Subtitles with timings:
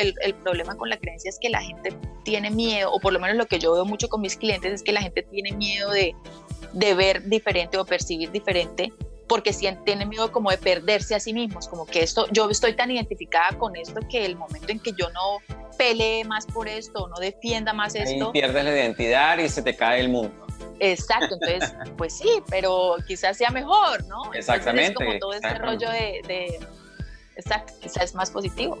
[0.00, 3.20] el, el, problema con la creencia es que la gente tiene miedo, o por lo
[3.20, 5.90] menos lo que yo veo mucho con mis clientes es que la gente tiene miedo
[5.90, 6.14] de,
[6.72, 8.92] de ver diferente o percibir diferente
[9.30, 12.74] porque si tienen miedo como de perderse a sí mismos, como que esto, yo estoy
[12.74, 15.38] tan identificada con esto que el momento en que yo no
[15.78, 18.32] pelee más por esto, no defienda más esto.
[18.32, 20.34] pierdes la identidad y se te cae el mundo.
[20.80, 24.34] Exacto, entonces, pues sí, pero quizás sea mejor, ¿no?
[24.34, 24.90] Exactamente.
[24.90, 26.58] es como todo este rollo de, de,
[27.36, 28.80] exacto, quizás es más positivo.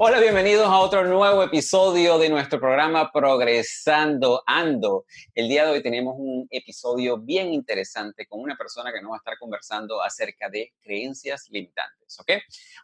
[0.00, 5.06] Hola, bienvenidos a otro nuevo episodio de nuestro programa Progresando Ando.
[5.34, 9.16] El día de hoy tenemos un episodio bien interesante con una persona que nos va
[9.16, 12.30] a estar conversando acerca de creencias limitantes, ¿ok?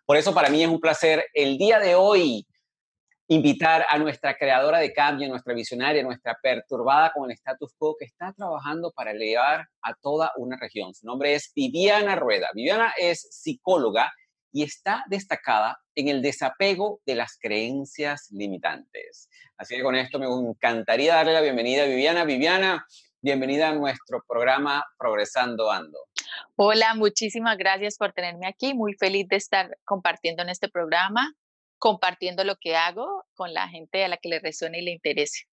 [0.05, 2.45] Por eso para mí es un placer el día de hoy
[3.29, 8.07] invitar a nuestra creadora de cambio, nuestra visionaria, nuestra perturbada con el status quo que
[8.07, 10.93] está trabajando para elevar a toda una región.
[10.93, 12.49] Su nombre es Viviana Rueda.
[12.53, 14.13] Viviana es psicóloga
[14.55, 19.29] y está destacada en el desapego de las creencias limitantes.
[19.57, 22.25] Así que con esto me encantaría darle la bienvenida a Viviana.
[22.25, 22.87] Viviana,
[23.21, 25.99] bienvenida a nuestro programa Progresando Ando.
[26.55, 28.75] Hola, muchísimas gracias por tenerme aquí.
[28.75, 31.35] Muy feliz de estar compartiendo en este programa,
[31.79, 35.49] compartiendo lo que hago con la gente a la que le resuene y le interese.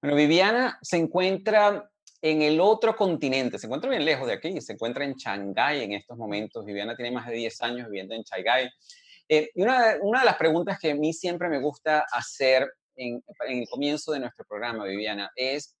[0.00, 4.72] Bueno, Viviana se encuentra en el otro continente, se encuentra bien lejos de aquí, se
[4.72, 6.64] encuentra en Shanghái en estos momentos.
[6.64, 8.68] Viviana tiene más de 10 años viviendo en Shanghái.
[9.28, 13.22] Eh, y una, una, de las preguntas que a mí siempre me gusta hacer en,
[13.46, 15.76] en, el comienzo de nuestro programa, Viviana, es,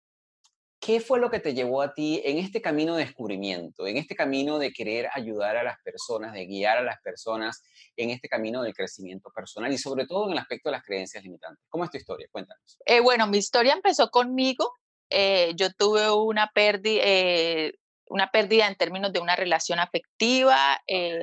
[0.78, 4.14] ¿qué fue lo que te llevó a ti en este camino de descubrimiento, en este
[4.14, 7.62] camino de querer ayudar a las personas, de guiar a las personas
[7.96, 11.24] en este camino del crecimiento personal y sobre todo en el aspecto de las creencias
[11.24, 11.64] limitantes?
[11.68, 12.28] ¿Cómo es tu historia?
[12.30, 12.78] Cuéntanos.
[12.84, 14.72] Eh, bueno, mi historia empezó conmigo
[15.10, 17.72] eh, yo tuve una pérdida, eh,
[18.06, 20.80] una pérdida en términos de una relación afectiva.
[20.86, 21.20] Eh,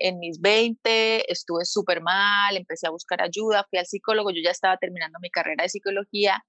[0.00, 4.50] en mis 20 estuve súper mal, empecé a buscar ayuda, fui al psicólogo, yo ya
[4.50, 6.42] estaba terminando mi carrera de psicología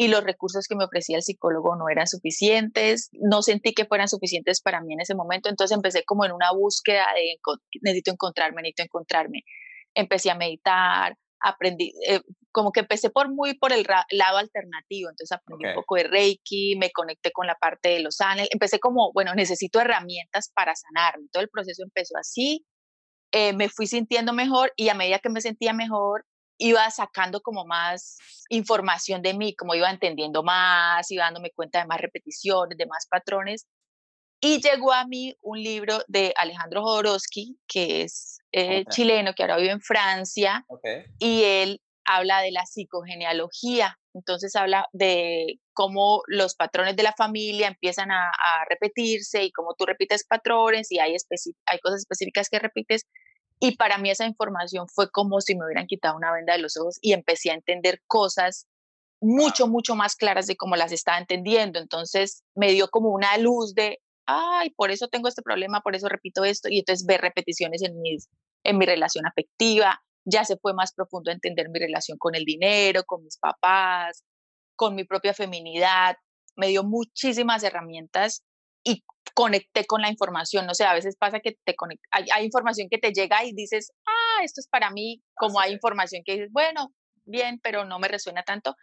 [0.00, 4.06] y los recursos que me ofrecía el psicólogo no eran suficientes, no sentí que fueran
[4.06, 7.36] suficientes para mí en ese momento, entonces empecé como en una búsqueda de
[7.82, 9.42] necesito encontrarme, necesito encontrarme.
[9.94, 12.20] Empecé a meditar, aprendí, eh,
[12.52, 16.76] como que empecé por muy por el lado alternativo, entonces aprendí un poco de Reiki,
[16.76, 21.28] me conecté con la parte de los ángeles, empecé como, bueno, necesito herramientas para sanarme,
[21.32, 22.66] todo el proceso empezó así,
[23.32, 26.24] eh, me fui sintiendo mejor y a medida que me sentía mejor,
[26.58, 31.86] iba sacando como más información de mí, como iba entendiendo más, iba dándome cuenta de
[31.86, 33.66] más repeticiones, de más patrones,
[34.40, 39.56] y llegó a mí un libro de Alejandro Jodorowsky, que es eh, chileno, que ahora
[39.56, 40.64] vive en Francia,
[41.18, 43.98] y él habla de la psicogenealogía.
[44.14, 48.30] Entonces habla de cómo los patrones de la familia empiezan a,
[48.68, 51.14] repetirse y cómo tú repites patrones y hay,
[51.66, 53.06] hay cosas específicas que repites.
[53.60, 56.76] Y para mí esa información fue como si me hubieran quitado una venda de los
[56.76, 58.66] ojos y empecé a entender cosas
[59.20, 61.78] mucho, mucho más claras de cómo las estaba entendiendo.
[61.78, 66.08] Entonces me dio como una luz de, ay, por eso tengo este problema, por eso
[66.08, 68.28] repito esto, y entonces ver repeticiones en, mis,
[68.62, 72.44] en mi relación afectiva, ya se fue más profundo a entender mi relación con el
[72.44, 74.24] dinero, con mis papás,
[74.76, 76.16] con mi propia feminidad,
[76.56, 78.44] me dio muchísimas herramientas
[78.84, 79.02] y
[79.34, 81.74] conecté con la información, no sé, a veces pasa que te
[82.10, 85.72] hay, hay, información que te llega y dices, ah, esto es para mí, como hay
[85.72, 86.92] información que dices, bueno,
[87.24, 88.76] bien, pero no me resuena tanto.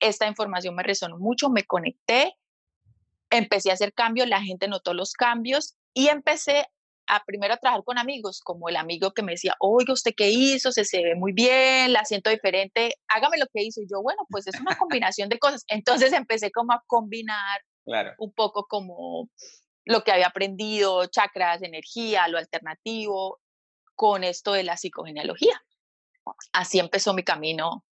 [0.00, 2.34] Esta información me resonó mucho, me conecté
[3.36, 6.66] empecé a hacer cambios, la gente notó los cambios y empecé
[7.08, 10.30] a primero a trabajar con amigos, como el amigo que me decía, oiga, ¿usted qué
[10.30, 10.72] hizo?
[10.72, 13.80] Se, se ve muy bien, la siento diferente, hágame lo que hizo.
[13.80, 15.64] Y yo, bueno, pues es una combinación de cosas.
[15.68, 17.60] Entonces empecé como a combinar
[18.18, 19.30] un poco como
[19.84, 23.40] lo que había aprendido, chakras, energía, lo alternativo,
[23.94, 25.62] con esto de la psicogenealogía.
[26.52, 27.84] Así empezó mi camino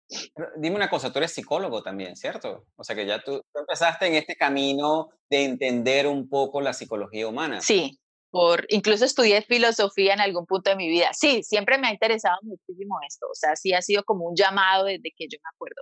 [0.58, 2.66] dime una cosa, tú eres psicólogo también, ¿cierto?
[2.76, 7.28] O sea que ya tú, empezaste en este camino de entender un poco la psicología
[7.28, 7.62] humana.
[7.62, 8.00] Sí,
[8.30, 11.10] por, incluso estudié filosofía en algún punto de mi vida.
[11.14, 13.28] Sí, siempre me ha interesado muchísimo esto.
[13.32, 15.82] O sea, sí ha sido como un llamado desde que yo me acuerdo.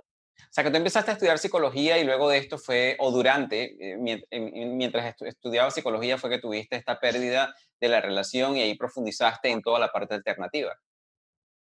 [0.52, 3.74] O sea, que tú empezaste a estudiar psicología y luego de esto fue, o durante,
[3.80, 3.96] eh,
[4.36, 9.62] mientras estudiabas psicología, fue que tuviste esta pérdida de la relación y ahí profundizaste en
[9.62, 10.76] toda la parte alternativa.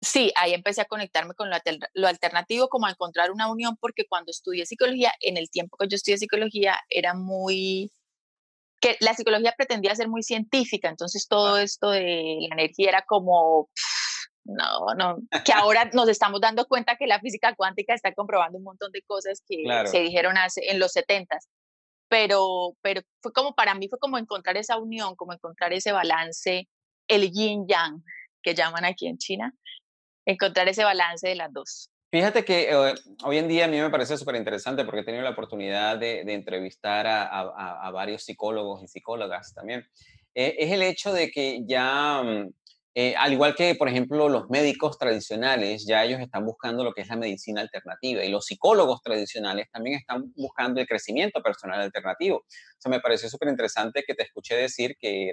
[0.03, 4.31] Sí, ahí empecé a conectarme con lo, alternativo, como a encontrar una unión, porque cuando
[4.31, 7.93] estudié psicología, en el tiempo que yo estudié psicología, era muy
[8.81, 13.69] que la psicología pretendía ser muy científica, entonces todo esto de la energía era como,
[14.45, 18.65] no, no, que ahora nos estamos dando cuenta que la física cuántica está comprobando un
[18.65, 21.37] montón de cosas que se dijeron hace, en los 70
[22.11, 26.69] pero, pero fue como para mí fue como encontrar esa unión, como encontrar ese balance,
[27.07, 28.03] el yin yang
[28.43, 29.55] que llaman aquí en China,
[30.31, 31.91] encontrar ese balance de las dos.
[32.13, 35.23] Fíjate que eh, hoy en día a mí me parece súper interesante porque he tenido
[35.23, 39.87] la oportunidad de, entrevistar a, varios psicólogos y psicólogas también.
[40.35, 42.53] Eh, es el hecho de que ya, mm,
[42.97, 47.03] eh, al igual que, por ejemplo, los médicos tradicionales, ya ellos están buscando lo que
[47.03, 52.39] es la medicina alternativa y los psicólogos tradicionales también están buscando el crecimiento personal alternativo.
[52.39, 55.31] O sea, me pareció súper interesante que te escuché decir que,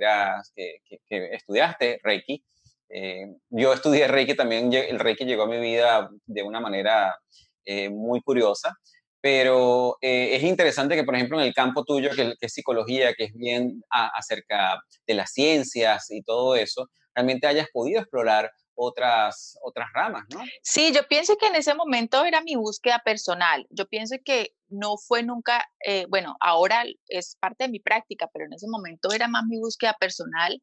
[1.08, 2.44] estudiaste Reiki
[2.90, 7.18] eh, yo estudié Reiki también, el Reiki llegó a mi vida de una manera
[7.66, 8.76] eh, muy curiosa,
[9.22, 13.26] pero eh, es interesante que, por ejemplo, en el campo tuyo, que, es psicología, que
[13.26, 19.88] es bien acerca de las ciencias y todo eso, realmente hayas podido explorar otras, otras
[19.92, 20.44] ramas, ¿no?
[20.62, 23.66] Sí, yo pienso que en ese momento era mi búsqueda personal.
[23.72, 25.66] Yo pienso que no fue nunca,
[26.10, 29.96] bueno, ahora es parte de mi práctica, pero en ese momento era más mi búsqueda
[30.00, 30.62] personal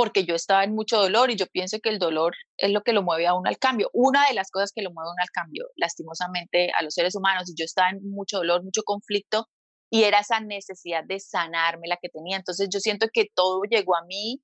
[0.00, 2.94] porque yo estaba en mucho dolor y yo pienso que el dolor es lo que
[2.94, 3.90] lo mueve a uno al cambio.
[3.92, 7.14] Una de las cosas que lo mueve a uno al cambio, lastimosamente, a los seres
[7.14, 9.48] humanos, y yo estaba en mucho dolor, mucho conflicto,
[9.90, 12.38] y era esa necesidad de sanarme la que tenía.
[12.38, 14.40] Entonces yo siento que todo llegó a mí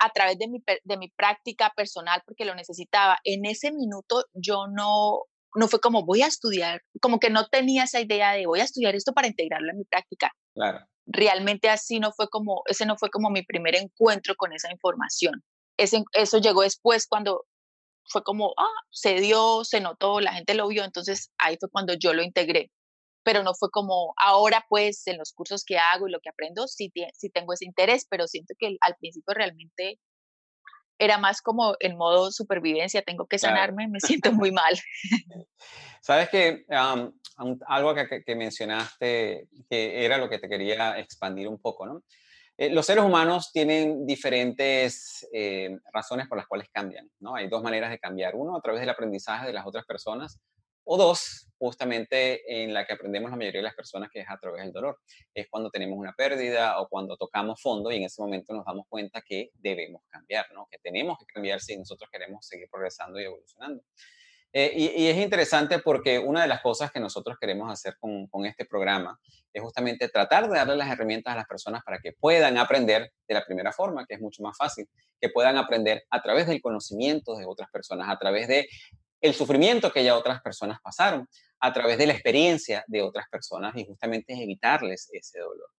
[0.00, 3.18] a través de mi, de mi práctica personal porque lo necesitaba.
[3.22, 5.20] En ese minuto yo no,
[5.54, 8.64] no fue como voy a estudiar, como que no tenía esa idea de voy a
[8.64, 10.32] estudiar esto para integrarlo en mi práctica.
[10.54, 14.70] Claro realmente así no fue como, ese no fue como mi primer encuentro con esa
[14.72, 15.42] información.
[15.76, 17.44] Ese, eso llegó después cuando
[18.06, 21.94] fue como, ah, se dio, se notó, la gente lo vio, entonces ahí fue cuando
[21.94, 22.70] yo lo integré.
[23.24, 26.68] Pero no fue como, ahora pues en los cursos que hago y lo que aprendo,
[26.68, 29.98] sí, sí tengo ese interés, pero siento que al principio realmente
[30.98, 34.74] era más como en modo supervivencia, tengo que sanarme, me siento muy mal.
[36.00, 36.64] Sabes que
[37.66, 42.02] algo que, mencionaste, que era lo que te quería expandir un poco, ¿no?
[42.56, 47.34] Eh, los seres humanos tienen diferentes eh, razones por las cuales cambian, ¿no?
[47.34, 48.36] Hay dos maneras de cambiar.
[48.36, 50.38] Uno, a través del aprendizaje de las otras personas,
[50.84, 54.38] o dos, justamente en la que aprendemos la mayoría de las personas, que es a
[54.38, 55.00] través del dolor.
[55.34, 58.86] Es cuando tenemos una pérdida o cuando tocamos fondo y en ese momento nos damos
[58.88, 60.66] cuenta que debemos cambiar, ¿no?
[60.70, 63.82] que tenemos que cambiar si nosotros queremos seguir progresando y evolucionando.
[64.56, 68.46] Eh, y, es interesante porque una de las cosas que nosotros queremos hacer con, con,
[68.46, 69.18] este programa
[69.52, 73.34] es justamente tratar de darle las herramientas a las personas para que puedan aprender de
[73.34, 74.88] la primera forma, que es mucho más fácil,
[75.20, 78.68] que puedan aprender a través del conocimiento de otras personas, a través de
[79.24, 81.26] el sufrimiento que ya otras personas pasaron
[81.58, 85.70] a través de la experiencia de otras personas y justamente es evitarles ese dolor.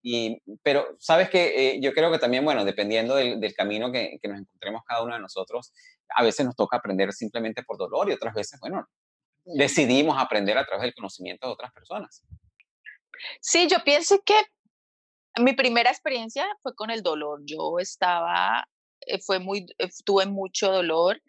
[0.00, 4.40] Y, pero sabes que eh, yo creo que también, bueno, dependiendo del, camino que, nos
[4.40, 5.74] encontremos cada uno de nosotros,
[6.16, 8.88] a veces nos toca aprender simplemente por dolor y otras veces, bueno,
[9.44, 12.24] decidimos aprender a través del conocimiento de otras personas.
[13.42, 14.34] Sí, yo pienso que
[15.42, 17.42] mi primera experiencia fue con el dolor.
[17.44, 18.66] Yo estaba,
[19.02, 21.20] eh, fue muy, eh, tuve mucho dolor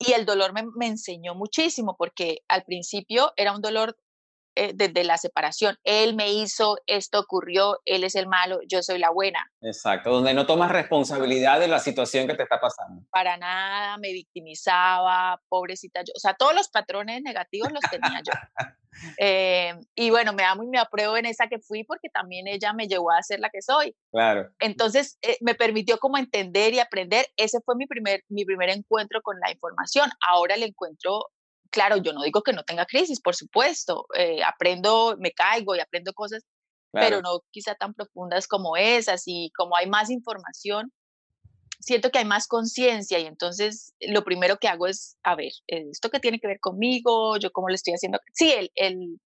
[0.00, 3.96] y el dolor me, me, enseñó muchísimo porque al principio era un dolor
[4.56, 5.76] eh, desde la separación.
[5.84, 9.40] Él me hizo, esto ocurrió, él es el malo, yo soy la buena.
[9.60, 13.02] Exacto, donde no tomas responsabilidad de la situación que te está pasando.
[13.10, 16.12] Para nada, me victimizaba, pobrecita yo.
[16.16, 18.32] O sea, todos los patrones negativos los tenía yo.
[19.18, 22.72] Eh, y bueno, me amo y me apruebo en esa que fui porque también ella
[22.72, 23.94] me llevó a ser la que soy.
[24.10, 24.50] Claro.
[24.58, 27.26] Entonces, eh, me permitió como entender y aprender.
[27.36, 30.10] Ese fue mi primer, mi primer encuentro con la información.
[30.26, 31.26] Ahora le encuentro
[31.70, 35.80] claro, yo no digo que no tenga crisis, por supuesto, eh, aprendo, me caigo y
[35.80, 36.44] aprendo cosas,
[36.92, 40.92] pero no quizá tan profundas como esas y como hay más información,
[41.78, 46.10] siento que hay más conciencia y entonces lo primero que hago es, a ver, esto
[46.10, 48.18] que tiene que ver conmigo, yo cómo lo estoy haciendo.
[48.32, 49.20] Sí, el, el,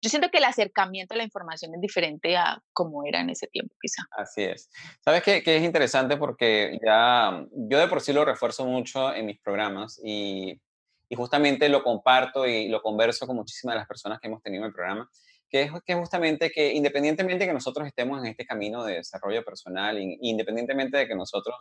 [0.00, 3.48] yo siento que el acercamiento a la información es diferente a como era en ese
[3.48, 4.02] tiempo, quizá.
[4.12, 4.70] Así es.
[5.00, 6.16] ¿Sabes qué, qué es interesante?
[6.16, 10.60] Porque ya yo de por sí lo refuerzo mucho en mis programas y
[11.08, 14.64] y justamente lo comparto y lo converso con muchísimas de las personas que hemos tenido
[14.64, 15.08] en el programa,
[15.48, 19.44] que es que justamente que independientemente de que nosotros estemos en este camino de desarrollo
[19.44, 21.56] personal, independientemente de que nosotros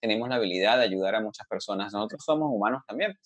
[0.00, 3.18] tenemos la habilidad de ayudar a muchas personas, nosotros somos humanos también.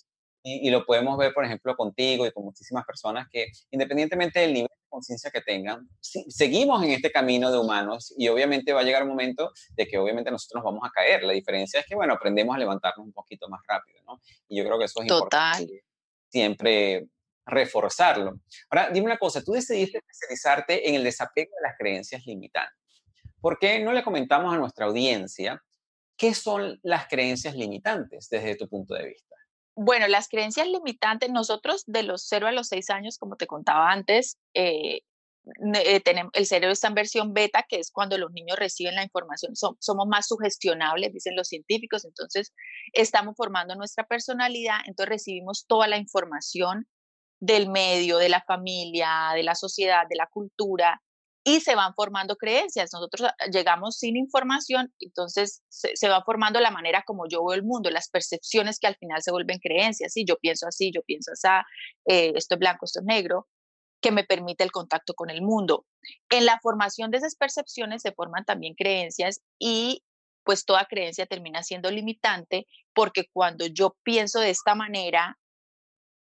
[0.48, 4.68] Y, lo podemos ver, por ejemplo, contigo y con muchísimas personas que, independientemente del nivel
[4.68, 9.02] de conciencia que tengan, seguimos en este camino de humanos y obviamente va a llegar
[9.02, 11.22] un momento de que obviamente nosotros nos vamos a caer.
[11.24, 14.20] La diferencia es que, bueno, aprendemos a levantarnos un poquito más rápido, ¿no?
[14.48, 15.62] Y yo creo que eso es Total.
[15.62, 15.84] importante
[16.30, 17.08] siempre
[17.46, 18.40] reforzarlo.
[18.70, 22.76] Ahora, dime una cosa, tú decidiste especializarte en el desapego de las creencias limitantes.
[23.40, 25.62] ¿Por qué no le comentamos a nuestra audiencia
[26.16, 29.27] qué son las creencias limitantes desde tu punto de vista?
[29.80, 33.92] Bueno, las creencias limitantes, nosotros de los 0 a los 6 años, como te contaba
[33.92, 35.02] antes, eh,
[35.72, 39.04] eh, tenemos, el cerebro está en versión beta, que es cuando los niños reciben la
[39.04, 39.54] información.
[39.54, 42.52] somos más sugestionables, dicen los científicos, entonces
[42.92, 46.88] estamos formando nuestra personalidad, entonces recibimos toda la información
[47.38, 51.00] del medio, de la familia, de la sociedad, de la cultura,
[51.48, 52.90] y se van formando creencias.
[52.92, 57.62] Nosotros ah, llegamos sin información, entonces se, va formando la manera como yo veo el
[57.62, 60.12] mundo, las percepciones que al final se vuelven creencias.
[60.12, 61.48] Sí, yo pienso así, yo pienso así,
[62.06, 63.48] eh, esto es blanco, esto es negro,
[64.02, 65.86] que me permite el contacto con el mundo.
[66.28, 70.04] En la formación de esas percepciones se forman también creencias y
[70.44, 75.38] pues toda creencia termina siendo limitante porque cuando yo pienso de esta manera,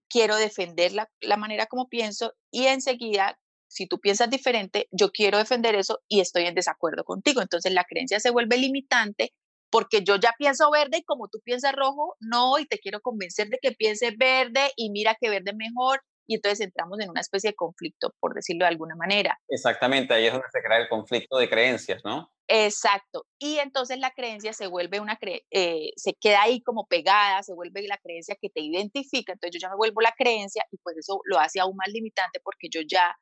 [0.10, 3.38] quiero defender la, la manera como pienso y enseguida
[3.78, 7.42] si tú piensas diferente, yo quiero defender eso y estoy en desacuerdo contigo.
[7.42, 9.34] Entonces la creencia se vuelve limitante
[9.70, 13.50] porque yo ya pienso verde y como tú piensas rojo, no, y te quiero convencer
[13.50, 16.02] de que pienses verde y mira que verde mejor.
[16.30, 19.40] Y entonces entramos en una especie de conflicto, por decirlo de alguna manera.
[19.48, 22.32] Exactamente, ahí es donde se crea el conflicto de creencias, ¿no?
[22.48, 23.26] Exacto.
[23.40, 27.88] Y entonces la creencia se vuelve una, eh, se queda ahí como pegada, se vuelve
[27.88, 29.34] la creencia que te identifica.
[29.34, 32.42] Entonces yo ya me vuelvo la creencia y pues eso lo hace aún más limitante
[32.44, 33.16] porque yo ya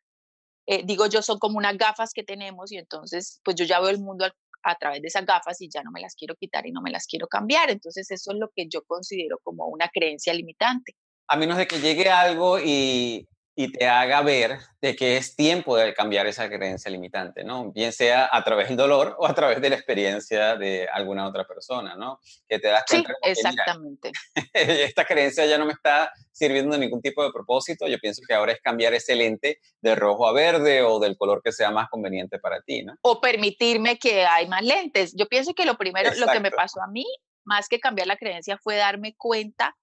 [0.68, 3.90] eh, digo yo, son como unas gafas que tenemos y entonces pues yo ya veo
[3.90, 4.26] el mundo
[4.64, 6.90] a, través de esas gafas y ya no me las quiero quitar y no me
[6.90, 7.70] las quiero cambiar.
[7.70, 10.96] Entonces eso es lo que yo considero como una creencia limitante.
[11.28, 15.78] A menos de que llegue algo y y te haga ver de que es tiempo
[15.78, 17.72] de cambiar esa creencia limitante, ¿no?
[17.72, 21.48] Bien sea a través del dolor o a través de la experiencia de alguna otra
[21.48, 22.20] persona, ¿no?
[22.50, 23.14] Que te das cuenta.
[23.24, 24.12] Sí, exactamente.
[24.54, 27.88] esta creencia ya no me está sirviendo de ningún tipo de propósito.
[27.88, 31.42] Yo pienso que ahora es cambiar ese lente de rojo a verde o del color
[31.42, 32.96] que sea más conveniente para ti, ¿no?
[33.02, 35.14] O permitirme que hay más lentes.
[35.16, 37.06] Yo pienso que lo primero, lo que me pasó a mí,
[37.46, 39.76] más que cambiar la creencia, fue darme cuenta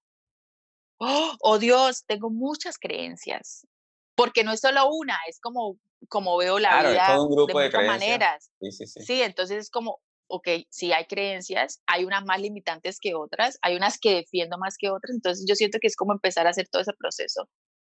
[1.05, 3.67] Oh, oh, Dios, tengo muchas creencias,
[4.15, 8.49] porque no es solo una, es como, como veo la vida de, muchas maneras.
[8.61, 9.05] Sí, sí, sí.
[9.05, 13.75] sí, entonces es como, ok, sí hay creencias, hay unas más limitantes que otras, hay
[13.75, 16.67] unas que defiendo más que otras, entonces yo siento que es como empezar a hacer
[16.69, 17.49] todo ese proceso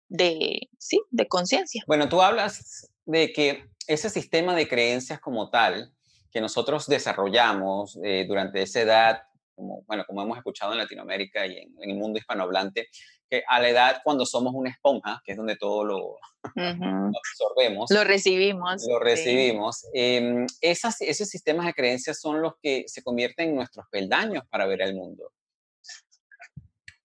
[0.08, 1.82] de, sí, de conciencia.
[1.86, 5.92] Bueno, tú hablas de que ese sistema de creencias como tal,
[6.30, 9.22] que nosotros desarrollamos eh, durante esa edad
[9.56, 12.88] como, bueno, como hemos escuchado en Latinoamérica y en, el mundo hispanohablante,
[13.28, 17.90] que a la edad cuando somos una esponja, que es donde todo lo, absorbemos.
[17.90, 18.84] Lo recibimos.
[18.86, 19.86] Lo recibimos.
[19.92, 24.66] Em, esas, esos sistemas de creencias son los que se convierten en nuestros peldaños para
[24.66, 25.32] ver el mundo.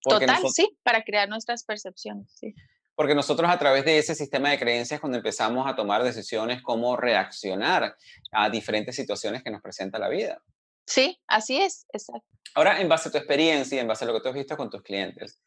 [0.04, 2.54] Total, sí, para crear nuestras percepciones, sí.
[2.96, 6.98] Porque nosotros a través de ese sistema de creencias, cuando empezamos a tomar decisiones, cómo
[6.98, 7.96] reaccionar
[8.32, 10.42] a diferentes situaciones que nos presenta la vida.
[10.86, 12.28] Sí, así es, exacto.
[12.54, 14.58] Ahora, en base a tu experiencia y en base a lo que tú has visto
[14.58, 15.40] con tus clientes,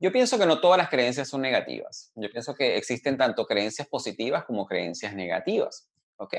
[0.00, 2.12] yo pienso que no todas las creencias son negativas.
[2.14, 5.88] Yo pienso que existen tanto creencias positivas como creencias negativas.
[6.16, 6.34] ¿Ok?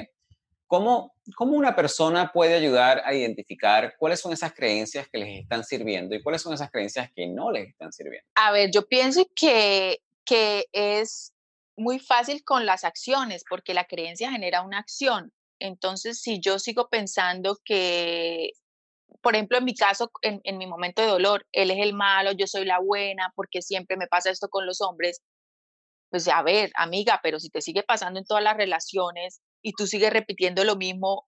[0.68, 5.64] ¿Cómo, ¿Cómo, una persona puede ayudar a identificar cuáles son esas creencias que les están
[5.64, 8.28] sirviendo y cuáles son esas creencias que no les están sirviendo?
[8.36, 11.34] A ver, yo pienso que, que es
[11.76, 15.34] muy fácil con las acciones, porque la creencia genera una acción.
[15.60, 18.52] Entonces, si yo sigo pensando que,
[19.22, 22.48] por ejemplo, en mi caso, en, mi momento de dolor, él es el malo, yo
[22.48, 25.22] soy la buena, porque siempre me pasa esto con los hombres,
[26.10, 29.86] pues a ver, amiga, pero si te sigue pasando en todas las relaciones y tú
[29.86, 31.28] sigues repitiendo lo mismo,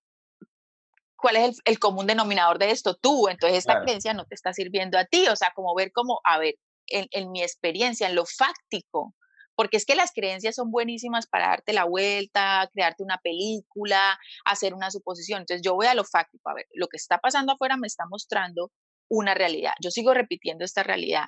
[1.17, 2.95] ¿cuál es el, común denominador de esto?
[2.95, 6.19] Tú, entonces esta creencia no te está sirviendo a ti, o sea, como ver como,
[6.23, 6.55] a ver,
[6.87, 9.13] en mi experiencia, en lo fáctico,
[9.61, 14.73] porque es que las creencias son buenísimas para darte la vuelta, crearte una película, hacer
[14.73, 15.41] una suposición.
[15.41, 18.07] Entonces yo voy a lo fáctico, a ver, lo que está pasando afuera me está
[18.09, 18.71] mostrando
[19.07, 19.73] una realidad.
[19.79, 21.25] Yo sigo repitiendo esta realidad.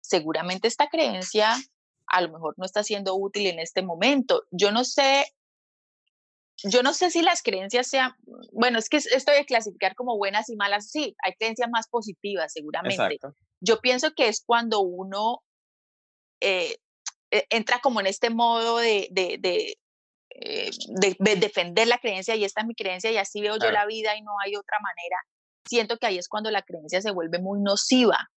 [0.00, 1.54] Seguramente esta creencia
[2.06, 4.44] a lo mejor no está siendo útil en este momento.
[4.50, 5.26] Yo no sé,
[6.62, 8.14] yo no sé si las creencias sean,
[8.50, 12.50] bueno, es que esto de clasificar como buenas y malas, sí, hay creencias más positivas
[12.50, 13.18] seguramente.
[13.60, 15.42] Yo pienso que es cuando uno
[16.40, 16.78] eh,
[17.50, 19.76] entra como en este modo de, de,
[20.30, 20.70] eh,
[21.18, 24.22] defender la creencia y esta es mi creencia y así veo yo la vida y
[24.22, 25.16] no hay otra manera.
[25.66, 28.30] Siento que ahí es cuando la creencia se vuelve muy nociva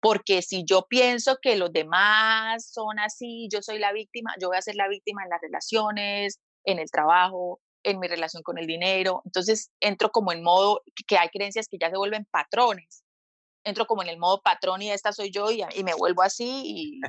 [0.00, 4.56] porque si yo pienso que los demás son así, yo soy la víctima, yo voy
[4.56, 8.66] a ser la víctima en las relaciones, en el trabajo, en mi relación con el
[8.66, 9.22] dinero.
[9.24, 13.02] Entonces entro como en modo que hay creencias que ya se vuelven patrones.
[13.64, 17.00] Entro como en el modo patrón y esta soy yo y, me vuelvo así y,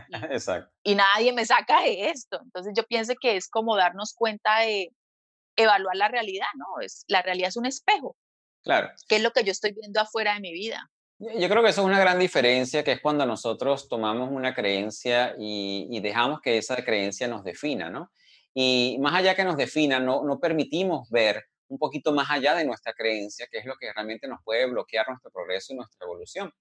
[0.83, 2.39] y, nadie me saca de esto.
[2.43, 4.91] Entonces yo pienso que es como darnos cuenta de
[5.55, 6.81] evaluar la realidad, ¿no?
[6.81, 8.15] Es, la realidad es un espejo.
[8.63, 8.89] Claro.
[9.07, 10.89] ¿Qué es lo que yo estoy viendo afuera de mi vida?
[11.19, 15.35] Yo creo que eso es una gran diferencia, que es cuando nosotros tomamos una creencia
[15.37, 18.09] y, dejamos que esa creencia nos defina, ¿no?
[18.53, 22.65] Y más allá que nos defina, no, no permitimos ver un poquito más allá de
[22.65, 26.51] nuestra creencia, que es lo que realmente nos puede bloquear nuestro progreso y nuestra evolución.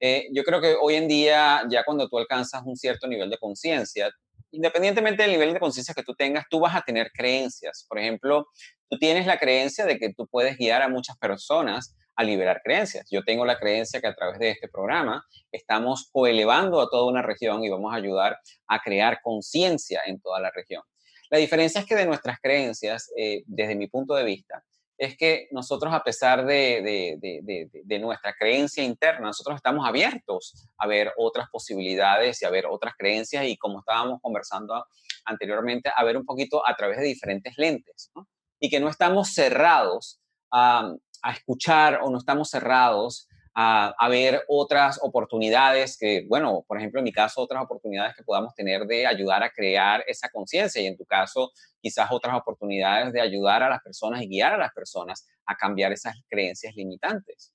[0.00, 3.38] Eh, yo creo que hoy en día, ya cuando tú alcanzas un cierto nivel de
[3.38, 4.10] conciencia,
[4.50, 7.86] independientemente del nivel de conciencia que tú tengas, tú vas a tener creencias.
[7.88, 8.46] Por ejemplo,
[8.88, 13.06] tú tienes la creencia de que tú puedes guiar a muchas personas a liberar creencias.
[13.10, 17.22] Yo tengo la creencia que a través de este programa estamos coelevando a toda una
[17.22, 20.82] región y vamos a ayudar a crear conciencia en toda la región.
[21.30, 24.62] La diferencia es que de nuestras creencias, eh, desde mi punto de vista,
[24.98, 31.12] es que nosotros, a pesar de, de, nuestra creencia interna, nosotros estamos abiertos a ver
[31.18, 34.86] otras posibilidades y a ver otras creencias y como estábamos conversando
[35.26, 38.10] anteriormente, a ver un poquito a través de diferentes lentes,
[38.58, 40.18] Y que no estamos cerrados
[40.50, 46.76] a, a escuchar o no estamos cerrados a, a, ver otras oportunidades que, bueno, por
[46.76, 50.82] ejemplo, en mi caso, otras oportunidades que podamos tener de ayudar a crear esa conciencia
[50.82, 54.58] y en tu caso, quizás otras oportunidades de ayudar a las personas y guiar a
[54.58, 57.54] las personas a cambiar esas creencias limitantes.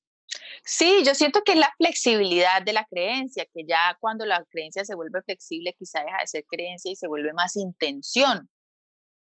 [0.63, 4.83] Sí, yo siento que es la flexibilidad de la creencia, que ya cuando la creencia
[4.83, 8.49] se vuelve flexible, quizá deja de ser creencia y se vuelve más intención.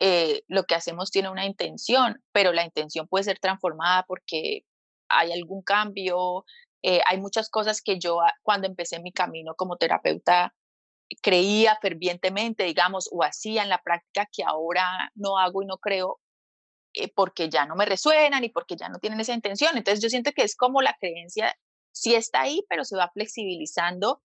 [0.01, 4.65] Eh, lo que hacemos tiene una intención, pero la intención puede ser transformada porque
[5.13, 6.45] hay algún cambio.
[6.83, 10.55] Eh, hay muchas cosas que yo ah, cuando empecé mi camino como terapeuta
[11.21, 16.21] creía fervientemente, digamos, o hacía en la práctica que ahora no hago y no creo
[16.95, 19.77] eh, porque ya no me resuenan y porque ya no tienen esa intención.
[19.77, 21.55] Entonces yo siento que es como la creencia
[21.93, 24.23] sí está ahí, pero se va flexibilizando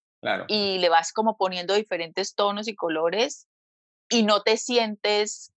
[0.48, 3.48] y le vas como poniendo diferentes tonos y colores
[4.10, 5.54] y no te sientes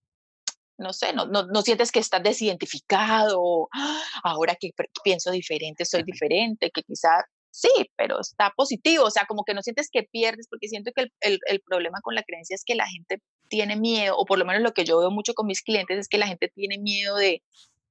[0.81, 4.03] no sé, no, no, sientes que estás desidentificado, ¡ah!
[4.25, 4.71] ahora que
[5.05, 9.63] pienso diferente, soy diferente, que quizá sí, pero está positivo, o sea, como que no
[9.63, 12.87] sientes que pierdes, porque siento que el, el, problema con la creencia es que la
[12.87, 15.99] gente tiene miedo, o por lo menos lo que yo veo mucho con mis clientes
[15.99, 17.43] es que la gente tiene miedo de,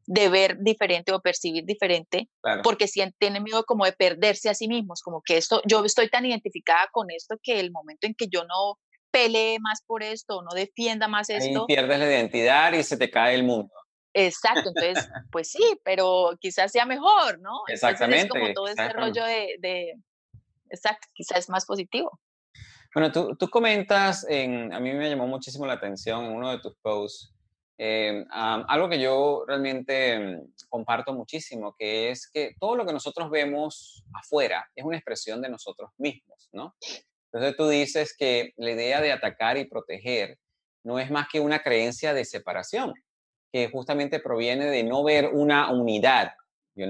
[0.07, 2.29] de ver diferente o percibir diferente,
[2.63, 6.09] porque si tiene miedo como de perderse a sí mismos, como que esto, yo estoy
[6.09, 8.79] tan identificada con esto que el momento en que yo no
[9.11, 11.61] pelee más por esto, no defienda más esto.
[11.61, 13.73] Ahí pierdes la identidad y se te cae el mundo.
[14.13, 17.61] Exacto, entonces, pues sí, pero quizás sea mejor, ¿no?
[17.67, 18.25] Exactamente.
[18.25, 19.95] es como todo este rollo de,
[20.69, 22.19] exacto, quizás es más positivo.
[22.93, 26.59] Bueno, tú, tú, comentas, en, a mí me llamó muchísimo la atención en uno de
[26.59, 27.31] tus posts,
[27.77, 34.03] eh, algo que yo realmente comparto muchísimo, que es que todo lo que nosotros vemos
[34.13, 36.75] afuera es una expresión de nosotros mismos, ¿no?
[37.31, 40.37] Entonces tú dices que la idea de atacar y proteger
[40.83, 42.93] no es más que una creencia de separación,
[43.51, 46.31] que justamente proviene de no ver una unidad,
[46.75, 46.87] you?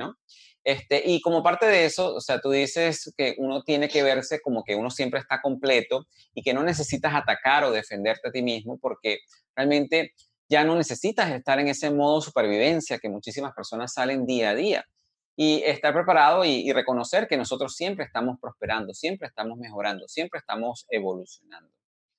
[0.63, 4.41] Este, y como parte de eso, o sea, tú dices que uno tiene que verse
[4.41, 8.41] como que uno siempre está completo y que no necesitas atacar o defenderte a ti
[8.41, 9.19] mismo porque
[9.56, 10.13] realmente
[10.49, 14.86] ya no necesitas estar en ese modo supervivencia que muchísimas personas salen día a día
[15.41, 20.86] y estar preparado y, reconocer que nosotros siempre estamos prosperando, siempre estamos mejorando, siempre estamos
[20.89, 21.71] evolucionando.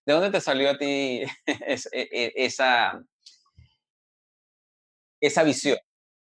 [0.06, 2.98] ¿De dónde te salió a ti e, e, esa,
[5.20, 5.76] esa visión?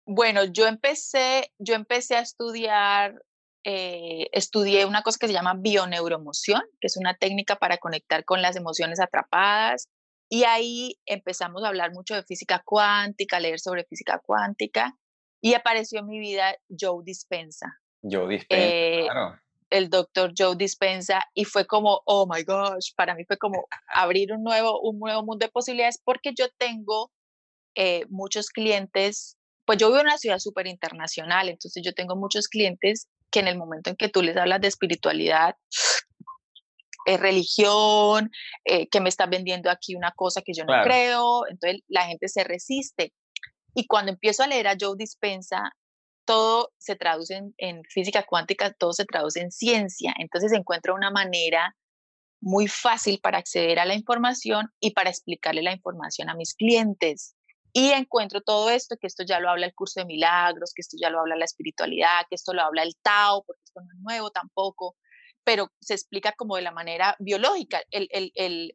[0.05, 3.23] Bueno, yo empecé, yo empecé a estudiar,
[3.63, 8.41] eh, estudié una cosa que se llama bioneuroemoción, que es una técnica para conectar con
[8.41, 9.87] las emociones atrapadas.
[10.29, 14.97] Y ahí empezamos a hablar mucho de física cuántica, leer sobre física cuántica.
[15.41, 17.67] Y apareció en mi vida Joe Dispensa.
[18.01, 19.39] Joe Dispensa, eh, claro.
[19.69, 24.33] El doctor Joe Dispensa y fue como, oh my gosh, para mí fue como abrir
[24.33, 27.11] un nuevo, un nuevo mundo de posibilidades porque yo tengo
[27.75, 32.47] eh, muchos clientes, pues yo vivo en una ciudad súper internacional, entonces yo tengo muchos
[32.47, 35.55] clientes que en el momento en que tú les hablas de espiritualidad,
[37.05, 38.31] es religión,
[38.65, 42.27] eh, que me estás vendiendo aquí una cosa que yo no creo, entonces la gente
[42.27, 43.13] se resiste.
[43.73, 45.71] Y cuando empiezo a leer a Joe Dispensa,
[46.25, 50.13] todo se traduce en, física cuántica, todo se traduce en ciencia.
[50.19, 51.75] Entonces encuentro una manera
[52.41, 57.35] muy fácil para acceder a la información y para explicarle la información a mis clientes.
[57.73, 60.97] Y encuentro todo esto, que esto ya lo habla el curso de milagros, que esto
[60.99, 63.99] ya lo habla la espiritualidad, que esto lo habla el Tao, porque esto no es
[63.99, 64.95] nuevo tampoco.
[65.43, 67.81] pero se explica como de la manera biológica.
[67.89, 68.73] El, el, el,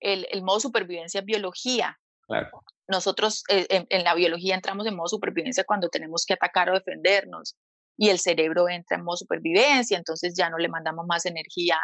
[0.00, 1.98] el modo supervivencia es biología.
[2.26, 2.62] Claro.
[2.86, 7.56] Nosotros eh, en, la biología entramos en modo supervivencia cuando tenemos que atacar o defendernos
[7.96, 11.78] y el cerebro entra en modo supervivencia, entonces ya no le mandamos más energía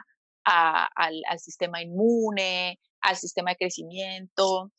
[0.44, 4.70] al, al, sistema inmune, al sistema de crecimiento.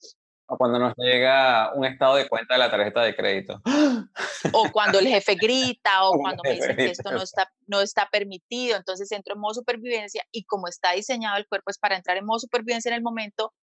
[0.48, 3.62] O cuando nos llega un estado de cuenta de la tarjeta de crédito.
[4.54, 8.10] O cuando el jefe grita, o cuando me dicen que esto no está, no está
[8.12, 12.18] permitido, entonces entro en modo supervivencia y como está diseñado el cuerpo es para entrar
[12.18, 13.54] en modo supervivencia en el momento,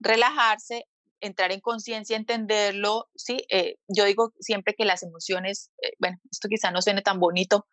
[0.00, 0.86] relajarse,
[1.20, 3.44] entrar en conciencia, entenderlo, ¿sí?
[3.50, 7.66] Eh, yo digo siempre que las emociones, eh, bueno, esto quizá no suene tan bonito,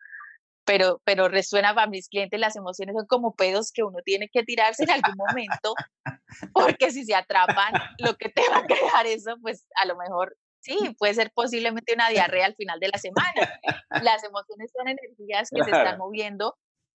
[0.64, 4.42] pero, pero resuena para mis clientes, las emociones son como pedos que uno tiene que
[4.42, 5.74] tirarse en algún momento,
[6.52, 10.36] porque si se atrapan, lo que te va a crear eso, pues a lo mejor
[10.60, 13.60] sí, puede ser posiblemente una diarrea al final de la semana.
[14.02, 16.56] Las emociones son energías que se están moviendo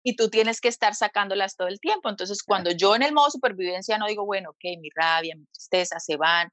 [0.06, 2.08] y tú tienes que estar sacándolas todo el tiempo.
[2.08, 5.98] Entonces, cuando yo en el modo supervivencia no digo, bueno, ok, mi rabia, mi tristeza
[5.98, 6.48] se van,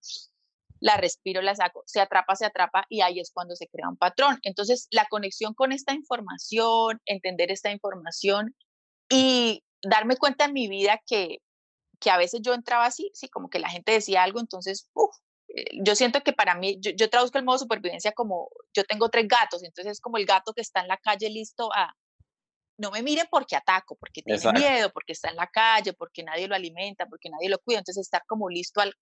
[0.80, 3.96] la respiro, la saco, se atrapa, se atrapa y ahí es cuando se crea un
[3.96, 4.40] patrón.
[4.42, 8.56] Entonces, la conexión con esta información, entender esta información
[9.08, 11.38] y darme cuenta en mi vida que,
[12.00, 15.16] que a veces yo entraba así, sí, como que la gente decía algo, entonces, uff,
[15.50, 19.10] eh, yo siento que para mí, yo, yo traduzco el modo supervivencia como, yo tengo
[19.10, 21.94] tres gatos, entonces es como el gato que está en la calle listo a,
[22.78, 26.48] no me mire porque ataco, porque tiene miedo, porque está en la calle, porque nadie
[26.48, 28.94] lo alimenta, porque nadie lo cuida, entonces estar como listo al,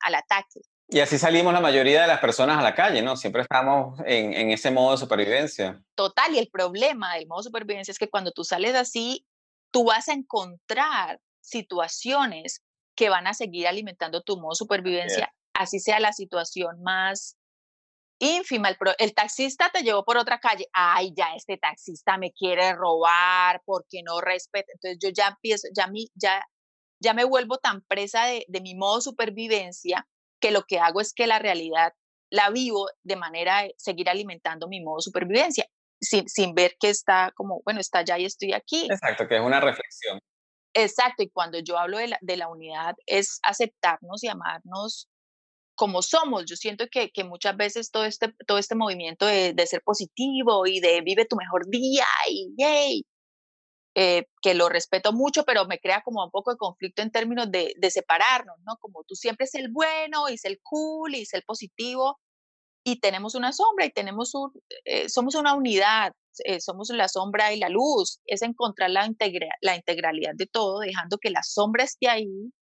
[0.00, 0.60] al ataque.
[0.88, 3.16] Y así salimos la mayoría de las personas a la calle, ¿no?
[3.16, 5.82] Siempre estamos en, en, ese modo de supervivencia.
[5.94, 9.24] Total, y el problema del modo de supervivencia es que cuando tú sales así,
[9.70, 12.62] tú vas a encontrar situaciones
[12.94, 17.38] que van a seguir alimentando tu modo de supervivencia, así sea la situación más
[18.22, 18.68] ínfima.
[18.68, 20.66] El, el, taxista te llevó por otra calle.
[20.72, 24.72] Ay, ya este taxista me quiere robar porque no respeta.
[24.72, 26.42] Entonces yo ya empiezo, ya, mi, ya,
[27.00, 30.06] ya me vuelvo tan presa de, de mi modo supervivencia
[30.40, 31.92] que lo que hago es que la realidad
[32.30, 35.66] la vivo de manera de seguir alimentando mi modo supervivencia,
[36.00, 38.86] sin, sin ver que está como, bueno, está allá y estoy aquí.
[38.90, 40.18] Exacto, que es una reflexión.
[40.74, 45.08] Exacto, y cuando yo hablo de la, de la unidad es aceptarnos y amarnos
[45.82, 46.44] como somos.
[46.46, 50.64] Yo siento que, que, muchas veces todo este, todo este movimiento de, de, ser positivo
[50.64, 53.02] y de vive tu mejor día y yay,
[53.96, 57.50] eh, que lo respeto mucho, pero me crea como un poco de conflicto en términos
[57.50, 58.76] de, de separarnos, ¿no?
[58.80, 62.20] Como tú siempre es el bueno y es el cool y es el positivo
[62.84, 64.52] y tenemos una sombra y tenemos un,
[64.84, 66.12] eh, somos una unidad,
[66.44, 70.78] eh, somos la sombra y la luz, es encontrar la, integra la integralidad de todo,
[70.78, 72.52] dejando que la sombra esté ahí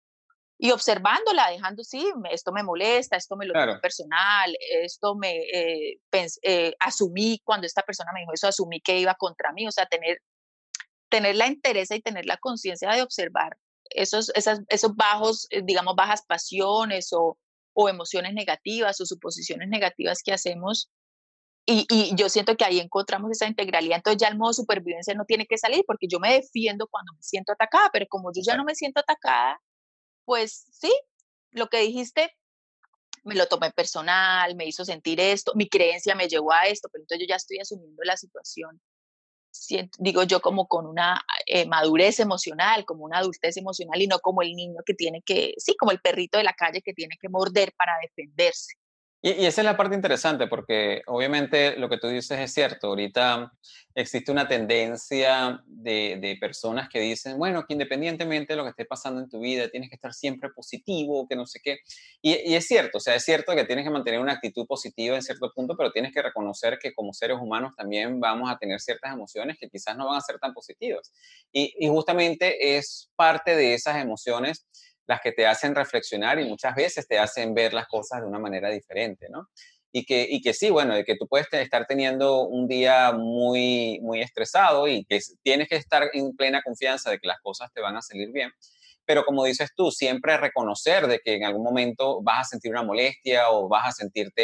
[0.62, 3.80] y observándola, dejando, sí, esto me molesta, esto me lo claro.
[3.80, 6.00] personal, esto me eh,
[6.42, 9.86] eh, asumí, cuando esta persona me dijo eso, asumí que iba contra mí, o sea,
[9.86, 10.18] tener,
[11.08, 13.56] tener la interés y tener la conciencia de observar
[13.88, 17.38] esos, esas, esos bajos, eh, digamos, bajas pasiones o,
[17.72, 20.90] o emociones negativas o suposiciones negativas que hacemos.
[21.64, 23.96] Y, y, yo siento que ahí encontramos esa integralidad.
[23.96, 27.22] Entonces ya el modo supervivencia no tiene que salir porque yo me defiendo cuando me
[27.22, 29.58] siento atacada, pero como yo ya no me siento atacada,
[30.30, 30.92] pues sí,
[31.50, 32.32] lo que dijiste
[33.24, 37.02] me lo tomé personal, me hizo sentir esto, mi creencia me llevó a esto, pero
[37.02, 38.80] entonces yo ya estoy asumiendo la situación,
[39.98, 44.42] digo yo, como con una eh, madurez emocional, como una adultez emocional y no como
[44.42, 47.28] el niño que tiene que, sí, como el perrito de la calle que tiene que
[47.28, 48.74] morder para defenderse.
[49.22, 52.88] Y, esa es la parte interesante porque obviamente lo que tú dices es cierto.
[52.88, 53.52] Ahorita
[53.94, 58.84] existe una tendencia de, de, personas que dicen, bueno, que independientemente de lo que esté
[58.86, 61.80] pasando en tu vida, tienes que estar siempre positivo, que no sé qué.
[62.22, 65.16] Y, y, es cierto, o sea, es cierto que tienes que mantener una actitud positiva
[65.16, 68.80] en cierto punto, pero tienes que reconocer que como seres humanos también vamos a tener
[68.80, 71.12] ciertas emociones que quizás no van a ser tan positivas.
[71.52, 74.66] Y, y justamente es parte de esas emociones
[75.10, 78.38] las que te hacen reflexionar y muchas veces te hacen ver las cosas de una
[78.38, 79.48] manera diferente, ¿no?
[79.90, 83.98] Y que, y que sí, bueno, de que tú puedes estar teniendo un día muy,
[84.02, 87.80] muy estresado y que tienes que estar en plena confianza de que las cosas te
[87.80, 88.52] van a salir bien.
[89.04, 92.84] Pero como dices tú, siempre reconocer de que en algún momento vas a sentir una
[92.84, 94.42] molestia o vas a sentirte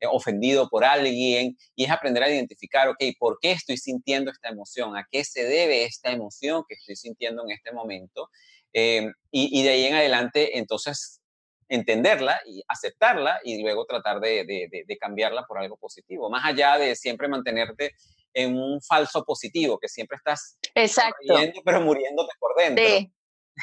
[0.00, 4.48] eh, ofendido por alguien y es aprender a identificar, ok, ¿por qué estoy sintiendo esta
[4.48, 4.96] emoción?
[4.96, 8.28] ¿A qué se debe esta emoción que estoy sintiendo en este momento?
[8.72, 11.20] Eh, y, y, de ahí en adelante, entonces,
[11.68, 16.78] entenderla y aceptarla y luego tratar de, de, de, cambiarla por algo positivo, más allá
[16.78, 17.94] de siempre mantenerte
[18.32, 21.36] en un falso positivo, que siempre estás Exacto.
[21.36, 22.84] Riendo, pero muriéndote por dentro.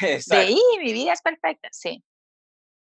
[0.01, 2.03] De, de ahí mi vida es perfecta, sí.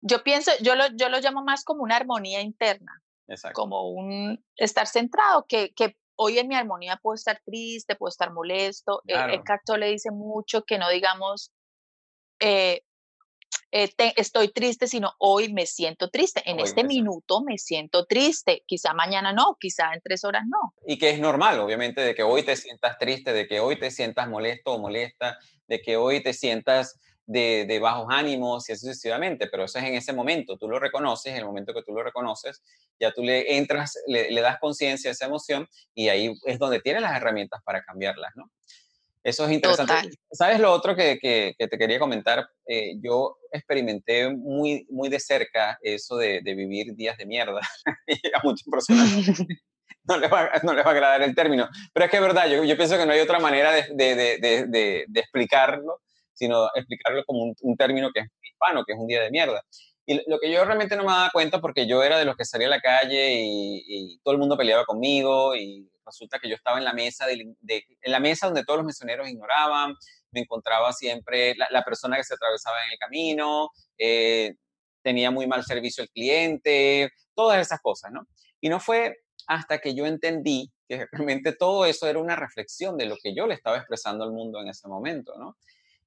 [0.01, 3.61] Yo pienso, yo lo, yo lo llamo más como una armonía interna, Exacto.
[3.61, 8.33] como un estar centrado, que, que hoy en mi armonía puedo estar triste, puedo estar
[8.33, 9.03] molesto.
[9.07, 9.35] Eh, claro.
[9.35, 11.53] Eh, le dice mucho que no digamos,
[12.41, 12.83] eh,
[13.73, 16.43] eh, estoy triste, sino hoy me siento triste.
[16.47, 18.63] En este minuto me siento triste.
[18.67, 20.75] Quizá mañana no, quizá en tres horas no.
[20.87, 23.91] Y que es normal, obviamente, de que hoy te sientas triste, de que hoy te
[23.91, 29.49] sientas molesto o molesta, de que hoy te sientas de, bajos ánimos y así sucesivamente,
[29.49, 32.05] pero eso es en ese momento, tú lo reconoces, en el momento que tú lo
[32.05, 32.63] reconoces,
[33.01, 36.81] ya tú le entras, le, le das conciencia a esa emoción y ahí es donde
[36.81, 38.51] tienes las herramientas para cambiarlas, ¿no?
[39.27, 39.93] Eso es interesante.
[40.31, 42.49] ¿Sabes lo otro que, que, te quería comentar?
[42.65, 47.61] Eh, yo experimenté muy, muy de cerca eso de, de vivir días de mierda.
[48.07, 49.11] y a muchas personas
[50.05, 51.69] no les, va, no les va a agradar el término.
[51.93, 53.85] Pero es que es verdad, yo, yo pienso que no hay otra manera de,
[54.15, 59.09] de, de explicarlo, sino explicarlo como un, un, término que es hispano, que es un
[59.09, 59.61] día de mierda.
[60.07, 62.45] Y lo que yo realmente no me daba cuenta, porque yo era de los que
[62.45, 66.55] salía a la calle y, y todo el mundo peleaba conmigo y resulta que yo
[66.55, 69.95] estaba en la mesa, de, en la mesa donde todos los misioneros ignoraban,
[70.31, 74.55] me encontraba siempre la, persona que se atravesaba en el camino, eh,
[75.03, 78.27] tenía muy mal servicio al cliente, todas esas cosas, ¿no?
[78.61, 83.07] Y no fue hasta que yo entendí que realmente todo eso era una reflexión de
[83.07, 85.57] lo que yo le estaba expresando al mundo en ese momento, ¿no?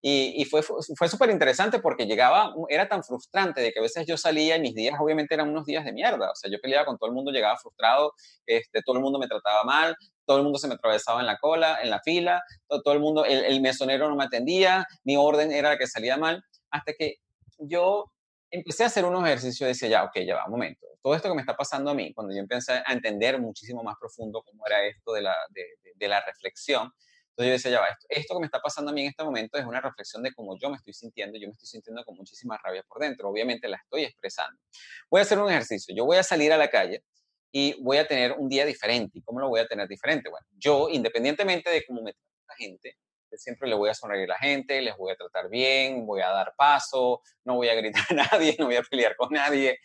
[0.02, 4.16] Y, fue, fue súper interesante porque llegaba, era tan frustrante de que a veces yo
[4.16, 6.32] salía y mis días obviamente eran unos días de mierda.
[6.32, 8.14] O sea, yo peleaba con todo el mundo, llegaba frustrado,
[8.46, 11.38] este, todo el mundo me trataba mal, todo el mundo se me atravesaba en la
[11.38, 15.52] cola, en la fila, todo, el mundo, el, el, mesonero no me atendía, mi orden
[15.52, 17.16] era la que salía mal, hasta que
[17.58, 18.06] yo
[18.52, 20.88] empecé a hacer unos ejercicios y decía, ya, ok, ya va, un momento.
[21.02, 23.96] Todo esto que me está pasando a mí, cuando yo empecé a entender muchísimo más
[24.00, 26.92] profundo cómo era esto de la, de, de la reflexión,
[27.40, 29.24] entonces yo decía, ya va, esto, esto, que me está pasando a mí en este
[29.24, 31.40] momento es una reflexión de cómo yo me estoy sintiendo.
[31.40, 33.30] Yo me estoy sintiendo con muchísima rabia por dentro.
[33.30, 34.60] Obviamente la estoy expresando.
[35.10, 35.96] Voy a hacer un ejercicio.
[35.96, 37.02] Yo voy a salir a la calle
[37.50, 39.20] y voy a tener un día diferente.
[39.20, 40.30] ¿Y cómo lo voy a tener diferente?
[40.30, 42.98] Bueno, yo, independientemente de cómo me trata la gente,
[43.38, 46.32] siempre le voy a sonreír a la gente, les voy a tratar bien, voy a
[46.32, 49.80] dar paso, no voy a gritar a nadie, no voy a pelear con nadie.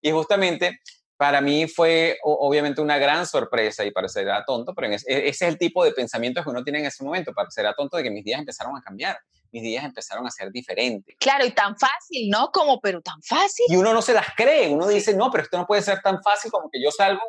[0.00, 0.78] Y justamente
[1.20, 5.58] para mí fue obviamente una gran sorpresa y parecerá tonto, pero ese, ese, es el
[5.58, 8.40] tipo de pensamientos que uno tiene en ese momento, parecerá tonto de que mis días
[8.40, 9.18] empezaron a cambiar,
[9.52, 11.14] mis días empezaron a ser diferentes.
[11.20, 12.50] Claro, y tan fácil, ¿no?
[12.50, 13.66] Como, pero tan fácil.
[13.68, 16.22] Y uno no se las cree, uno dice, no, pero esto no puede ser tan
[16.22, 17.20] fácil como que yo salgo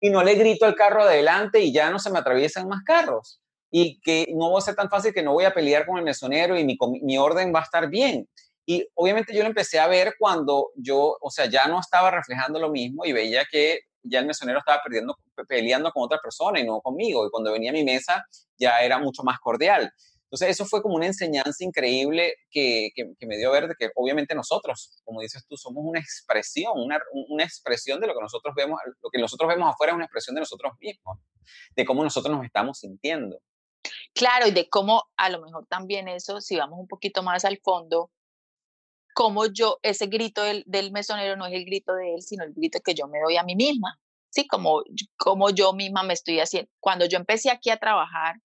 [0.00, 3.40] y no le grito al carro adelante y ya no se me atraviesan más carros.
[3.68, 6.04] Y que no va a ser tan fácil que no voy a pelear con el
[6.04, 8.28] mesonero y mi, mi orden va a estar bien.
[8.66, 12.58] Y obviamente yo lo empecé a ver cuando yo, o sea, ya no estaba reflejando
[12.58, 15.16] lo mismo y veía que ya el mesonero estaba perdiendo,
[15.48, 17.26] peleando con otra persona y no conmigo.
[17.26, 18.24] Y cuando venía a mi mesa
[18.58, 19.92] ya era mucho más cordial.
[20.24, 23.90] Entonces eso fue como una enseñanza increíble que, que, me dio a ver de que
[23.94, 26.98] obviamente nosotros, como dices tú, somos una expresión, una,
[27.28, 30.34] una, expresión de lo que nosotros vemos, lo que nosotros vemos afuera es una expresión
[30.34, 31.18] de nosotros mismos,
[31.76, 33.38] de cómo nosotros nos estamos sintiendo.
[34.12, 37.58] Claro, y de cómo a lo mejor también eso, si vamos un poquito más al
[37.58, 38.10] fondo,
[39.14, 42.52] como yo, ese grito del, del, mesonero no es el grito de él, sino el
[42.52, 43.98] grito que yo me doy a mí misma,
[44.30, 44.46] ¿sí?
[44.46, 44.82] Como,
[45.16, 46.70] como yo misma me estoy haciendo.
[46.80, 48.36] Cuando yo empecé aquí a trabajar,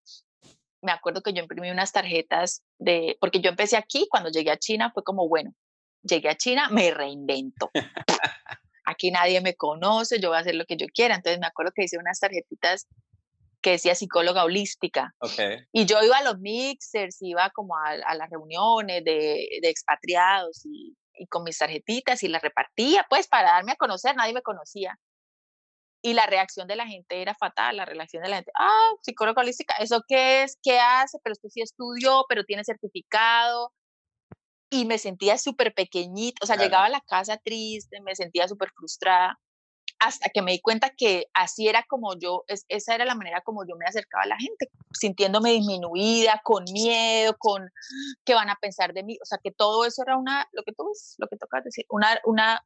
[0.81, 4.57] me acuerdo que yo imprimí unas tarjetas de, porque yo empecé aquí, cuando llegué a
[4.57, 5.53] China fue como, bueno,
[6.03, 7.71] llegué a China, me reinvento.
[8.85, 11.15] Aquí nadie me conoce, yo voy a hacer lo que yo quiera.
[11.15, 12.87] Entonces me acuerdo que hice unas tarjetitas
[13.61, 15.13] que decía psicóloga holística.
[15.71, 20.95] Y yo iba a los mixers, iba como a, las reuniones de, expatriados y,
[21.29, 24.97] con mis tarjetitas y las repartía, pues para darme a conocer, nadie me conocía.
[26.01, 29.41] Y la reacción de la gente era fatal, la reacción de la gente, ah, psicóloga
[29.41, 30.57] holística, ¿eso qué es?
[30.63, 31.17] ¿Qué hace?
[31.21, 33.73] Pero usted sí estudió, pero tiene certificado.
[34.71, 38.69] Y me sentía súper pequeñita, o sea, llegaba a la casa triste, me sentía súper
[38.69, 39.37] frustrada
[39.99, 43.65] hasta que me di cuenta que así era como yo, esa era la manera como
[43.67, 47.69] yo me acercaba a la gente, sintiéndome disminuida, con miedo, con
[48.25, 50.71] qué van a pensar de mí, o sea, que todo eso era una, lo que
[50.71, 52.65] tú lo que tocas decir, una, una,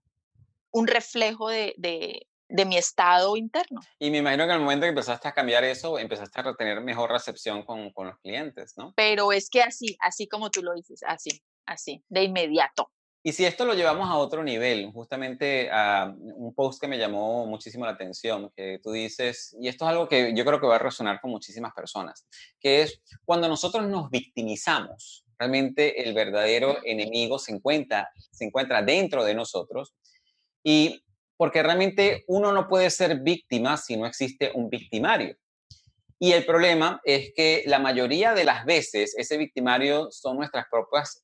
[0.72, 3.82] un reflejo de, de, de mi estado interno.
[3.98, 6.82] Y me imagino que en el momento que empezaste a cambiar eso, empezaste a tener
[6.82, 8.94] mejor recepción con, con los clientes, ¿no?
[8.96, 11.32] Pero es que así, así como tú lo dices, así,
[11.66, 12.92] así, de inmediato.
[13.26, 17.46] Y si esto lo llevamos a otro nivel, justamente a un post que me llamó
[17.46, 20.76] muchísimo la atención, que tú dices, y esto es algo que yo creo que va
[20.76, 22.28] a resonar con muchísimas personas,
[22.60, 29.24] que es cuando nosotros nos victimizamos, realmente el verdadero enemigo se encuentra, se encuentra dentro
[29.24, 29.96] de nosotros,
[30.62, 31.02] y
[31.38, 35.38] porque realmente uno no puede ser víctima si no existe un victimario.
[36.20, 41.24] Y el problema es que la mayoría de las veces ese victimario son nuestras propias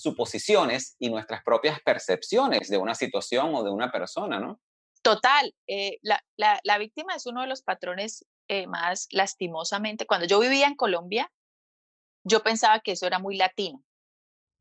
[0.00, 4.60] suposiciones y nuestras propias percepciones de una situación o de una persona, ¿no?
[5.02, 10.26] Total, eh, la, la, la, víctima es uno de los patrones eh, más lastimosamente, cuando
[10.26, 11.30] yo vivía en Colombia,
[12.24, 13.84] yo pensaba que eso era muy latino.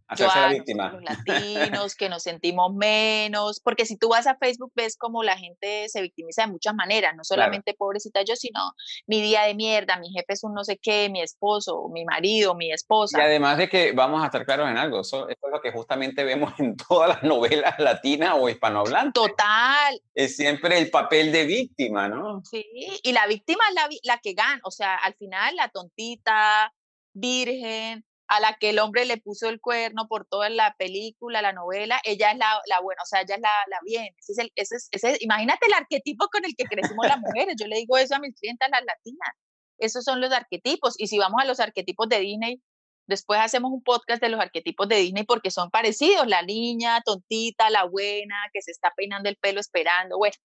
[0.07, 0.91] Hacerse la víctima.
[0.91, 5.37] Los latinos, que nos sentimos menos, porque si tú vas a Facebook ves como la
[5.37, 8.73] gente se victimiza de muchas maneras, no solamente pobrecita yo, sino
[9.05, 12.55] mi día de mierda, mi jefe es un no sé qué, mi esposo, mi marido,
[12.55, 13.19] mi esposa.
[13.19, 16.23] Y además de que vamos a estar claros en algo, eso, es lo que justamente
[16.23, 19.13] vemos en todas las novelas latinas o hispanohablantes.
[19.13, 20.01] Total.
[20.13, 22.41] Es siempre el papel de víctima, ¿no?
[22.45, 22.65] Sí,
[23.03, 26.73] y la víctima es la, la que gana, o sea, al final la tontita,
[27.13, 31.53] virgen, a la que el hombre le puso el cuerno por toda la película, la
[31.53, 34.13] novela, ella es la, la buena, o sea, ella es la, la bien.
[34.17, 37.55] Ese es el, ese es, ese imagínate el arquetipo con el que crecimos las mujeres.
[37.59, 39.29] Yo le digo eso a mis clientes, las latinas.
[39.77, 40.95] Esos son los arquetipos.
[40.97, 42.61] Y si vamos a los arquetipos de Disney,
[43.07, 46.27] después hacemos un podcast de los arquetipos de Disney porque son parecidos.
[46.27, 50.17] La niña tontita, la buena, que se está peinando el pelo esperando.
[50.17, 50.35] Bueno,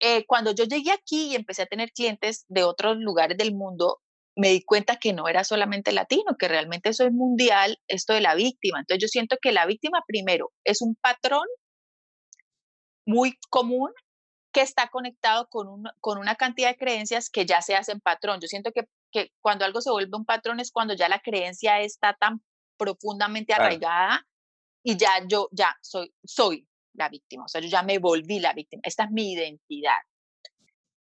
[0.00, 4.00] eh, cuando yo llegué aquí y empecé a tener clientes de otros lugares del mundo,
[4.36, 8.20] me di cuenta que no era solamente latino, que realmente eso es mundial, esto de
[8.20, 8.80] la víctima.
[8.80, 11.46] Entonces yo siento que la víctima primero es un patrón
[13.06, 13.92] muy común
[14.52, 18.40] que está conectado con, con una cantidad de creencias que ya se hacen patrón.
[18.40, 21.80] Yo siento que, que, cuando algo se vuelve un patrón es cuando ya la creencia
[21.80, 22.42] está tan
[22.76, 24.26] profundamente arraigada
[24.84, 28.52] y ya yo ya soy, soy la víctima, o sea, yo ya me volví la
[28.52, 29.98] víctima, esta es mi identidad.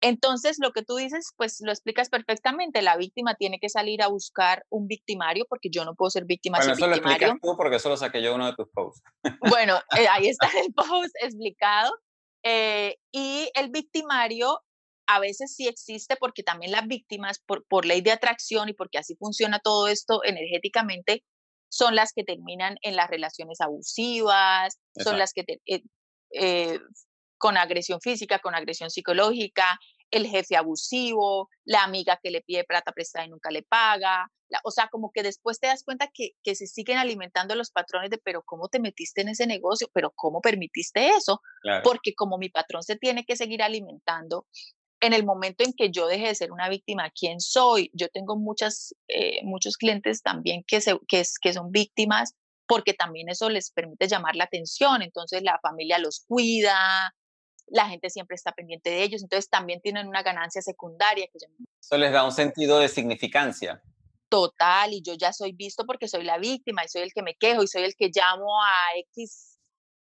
[0.02, 2.82] Entonces, lo que tú dices, pues lo explicas perfectamente.
[2.82, 6.60] La víctima tiene que salir a buscar un victimario porque yo no puedo ser víctima
[6.60, 7.20] bueno, sin eso victimario.
[7.20, 9.02] lo explicas tú porque eso lo saqué yo uno de tus posts.
[9.50, 11.94] Bueno, eh, ahí está el post explicado.
[12.44, 14.62] Eh, y el victimario
[15.08, 19.00] a veces sí existe porque también las víctimas, por, por ley de atracción y porque
[19.00, 21.24] así funciona todo esto energéticamente,
[21.68, 25.82] son las que terminan en las relaciones abusivas, son las que eh,
[26.32, 26.80] eh,
[27.40, 29.80] con agresión física, con agresión psicológica,
[30.12, 34.28] el jefe abusivo, la amiga que le pide plata prestada y nunca le paga.
[34.64, 38.10] o sea, como que después te das cuenta que, que se siguen alimentando los patrones
[38.10, 39.88] de, pero ¿cómo te metiste en ese negocio?
[39.94, 41.42] ¿Pero cómo permitiste eso?
[41.84, 44.46] Porque como mi patrón se tiene que seguir alimentando,
[45.02, 47.90] en el momento en que yo deje de ser una víctima, ¿quién soy?
[47.94, 52.34] Yo tengo muchas, eh, muchos clientes también que, se, que, que son víctimas
[52.68, 57.16] porque también eso les permite llamar la atención, entonces la familia los cuida,
[57.72, 61.28] la gente siempre está pendiente de ellos, entonces también tienen una ganancia secundaria.
[61.28, 61.38] Que
[61.82, 63.82] Eso les da un sentido de significancia.
[64.30, 67.36] Total, y yo ya soy visto porque soy la víctima y soy el que me
[67.36, 69.60] quejo y soy el que llamo a X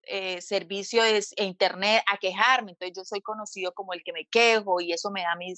[0.06, 4.80] eh, servicio de internet a quejarme, entonces yo soy conocido como el que me quejo
[4.80, 5.52] y eso me da mi,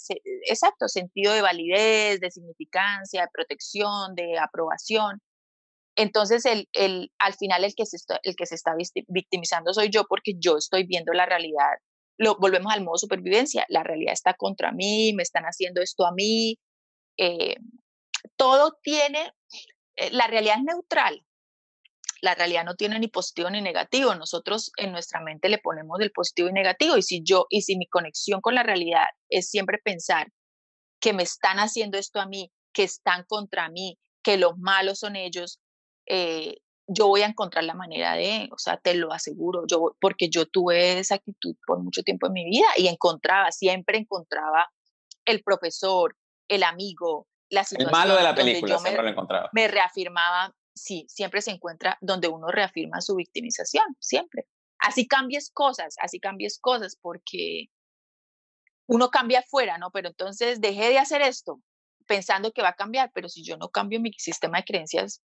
[0.49, 5.21] exacto, sentido de validez, de significancia, de protección, de aprobación.
[5.97, 8.75] Entonces, el, el, al final el que, se está, el que se está
[9.09, 11.73] victimizando soy yo porque yo estoy viendo la realidad
[12.19, 16.13] lo, volvemos al modo supervivencia, la realidad está contra mí, me están haciendo esto a
[16.13, 16.59] mí,
[17.19, 17.57] eh,
[18.37, 19.33] todo tiene,
[19.97, 21.25] eh, la realidad es neutral,
[22.23, 26.11] la realidad no tiene ni positivo ni negativo, nosotros en nuestra mente le ponemos el
[26.11, 29.79] positivo y negativo y si yo, y si mi conexión con la realidad es siempre
[29.83, 30.29] pensar
[31.01, 35.17] que me están haciendo esto a mí, que están contra mí, que los malos son
[35.17, 35.61] ellos,
[36.07, 40.29] eh, yo voy a encontrar la manera de, o sea, te lo aseguro, yo, porque
[40.29, 44.71] yo tuve esa actitud por mucho tiempo en mi vida y encontraba, siempre encontraba
[45.25, 46.17] el profesor,
[46.49, 47.89] el amigo, la situación.
[47.89, 49.51] El malo de la película, siempre me, lo encontraba.
[49.53, 54.47] Me reafirmaba, sí, siempre se encuentra donde uno reafirma su victimización, siempre.
[54.79, 57.67] Así cambies cosas, así cambies cosas, porque
[58.87, 59.91] uno cambia afuera, ¿no?
[59.91, 61.61] Pero entonces dejé de hacer esto
[62.07, 65.23] pensando que va a cambiar, pero si yo no cambio mi sistema de creencias,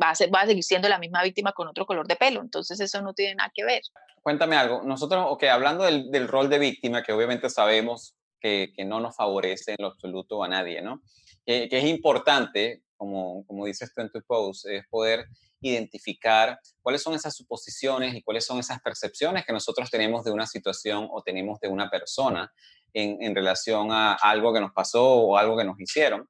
[0.00, 2.40] va a, ser, va a seguir siendo la misma víctima con otro color de pelo.
[2.40, 3.82] Entonces eso no tiene nada que ver.
[4.22, 4.82] Cuéntame algo.
[4.82, 9.16] Nosotros, ok, hablando del, del rol de víctima, que obviamente sabemos que, que, no nos
[9.16, 11.02] favorece en lo absoluto a nadie, ¿no?
[11.44, 15.26] Que, que es importante, como, como dices tú en tu post, es poder
[15.60, 20.46] identificar cuáles son esas suposiciones y cuáles son esas percepciones que nosotros tenemos de una
[20.46, 22.52] situación o tenemos de una persona
[22.92, 26.28] en, en relación a algo que nos pasó o algo que nos hicieron.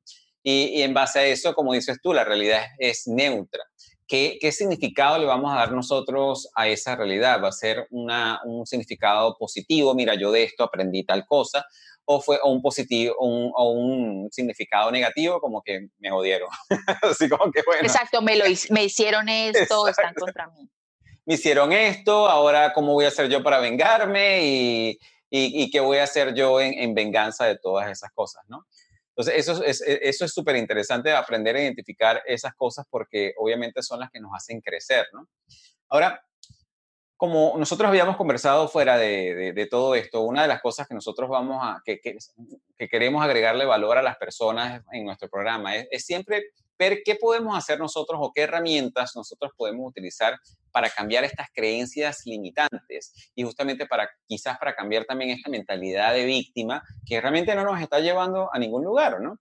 [0.49, 3.65] Y, en base a eso, como dices tú, la realidad es, neutra.
[4.07, 7.43] ¿Qué, ¿Qué, significado le vamos a dar nosotros a esa realidad?
[7.43, 9.93] ¿Va a ser una, un significado positivo?
[9.93, 11.67] Mira, yo de esto aprendí tal cosa.
[12.05, 16.49] ¿O fue un positivo un, o un significado negativo como que me jodieron?
[17.03, 17.83] Así como que bueno.
[17.83, 20.71] Exacto, me, lo, me hicieron esto, están contra mí.
[21.25, 24.91] Me hicieron esto, ahora cómo voy a hacer yo para vengarme y,
[25.29, 28.65] y, y qué voy a hacer yo en, en venganza de todas esas cosas, ¿no?
[29.17, 33.83] Entonces, eso es e, eso es súper interesante aprender a identificar esas cosas porque obviamente
[33.83, 35.27] son las que nos hacen crecer, ¿no?
[35.89, 36.23] Ahora,
[37.17, 41.59] como nosotros habíamos conversado fuera de, todo esto, una de las cosas que nosotros vamos
[41.63, 42.01] a, que,
[42.91, 47.79] queremos agregarle valor a las personas en nuestro programa es, siempre ver qué podemos hacer
[47.79, 50.39] nosotros o qué herramientas nosotros podemos utilizar
[50.71, 56.25] para cambiar estas creencias limitantes y justamente para quizás para cambiar también esta mentalidad de
[56.25, 59.39] víctima que realmente no nos está llevando a ningún lugar, ¿no?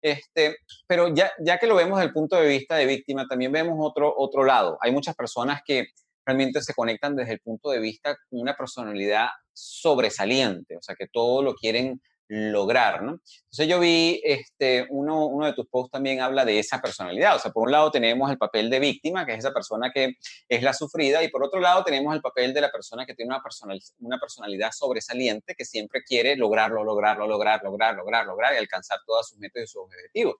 [0.00, 3.50] Este, pero ya, ya que lo vemos desde el punto de vista de víctima, también
[3.50, 4.78] vemos otro, otro lado.
[4.80, 5.88] Hay muchas personas que
[6.24, 11.06] realmente se conectan desde el punto de vista con una personalidad sobresaliente, o sea, que
[11.08, 13.20] todo lo quieren lograr, ¿no?
[13.44, 17.38] Entonces yo vi, este, uno, uno de tus posts también habla de esa personalidad, o
[17.38, 20.14] sea, por un lado tenemos el papel de víctima, que es esa persona que
[20.48, 23.30] es la sufrida, y por otro lado tenemos el papel de la persona que tiene
[23.32, 28.58] una, personal, una personalidad sobresaliente, que siempre quiere lograrlo, lograrlo, lograr, lograr, lograr, lograr y
[28.58, 30.36] alcanzar todas sus metas y sus objetivos.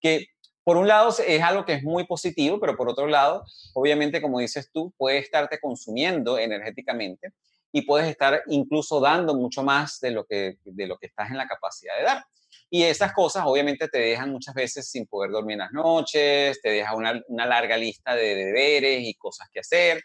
[0.00, 0.26] Que
[0.64, 3.44] por un lado es algo que es muy positivo, pero por otro lado,
[3.74, 7.32] obviamente, como dices tú, puede estarte consumiendo energéticamente
[7.72, 11.36] y puedes estar incluso dando mucho más de lo que, de lo que estás en
[11.36, 12.24] la capacidad de dar.
[12.68, 16.70] Y esas cosas obviamente te dejan muchas veces sin poder dormir en las noches, te
[16.70, 20.02] deja una, larga lista de deberes y cosas que hacer.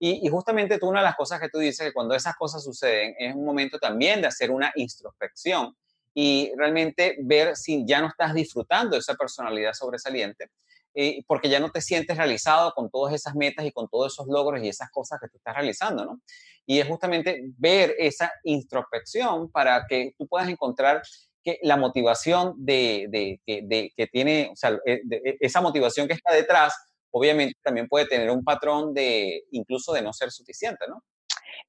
[0.00, 3.14] Y, justamente tú, una de las cosas que tú dices, que cuando esas cosas suceden,
[3.18, 5.76] es un momento también de hacer una introspección
[6.14, 10.50] y realmente ver si ya no estás disfrutando esa personalidad sobresaliente,
[10.94, 14.28] eh, porque ya no te sientes realizado con todas esas metas y con todos esos
[14.28, 16.20] logros y esas cosas que tú estás realizando, ¿no?
[16.68, 21.02] Y es justamente ver esa introspección para que tú puedas encontrar
[21.42, 26.14] que la motivación de, de, de, que tiene, o sea, eh, e, esa motivación que
[26.14, 26.74] está detrás,
[27.10, 31.02] obviamente también puede tener un patrón de incluso de no ser suficiente, ¿no?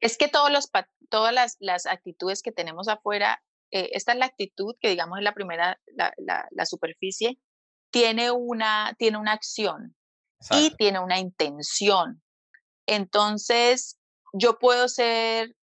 [0.02, 0.70] Es que todos los,
[1.10, 3.42] todas las, las actitudes que tenemos afuera
[3.72, 7.38] eh, esta es la actitud que digamos es la primera, la, la, superficie,
[7.92, 9.96] tiene una, tiene una acción
[10.52, 12.22] y tiene una intención.
[12.88, 13.99] Entonces,
[14.34, 15.56] yo puedo ser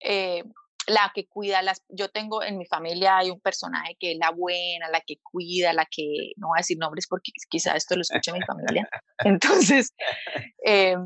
[0.00, 0.44] eh,
[0.86, 4.30] la que cuida las, yo tengo en mi familia hay un personaje que es la
[4.30, 8.02] buena, la que cuida, la que, no voy a decir nombres porque quizá esto lo
[8.02, 8.88] escuche mi familia.
[9.18, 9.94] Entonces,
[10.66, 10.96] eh,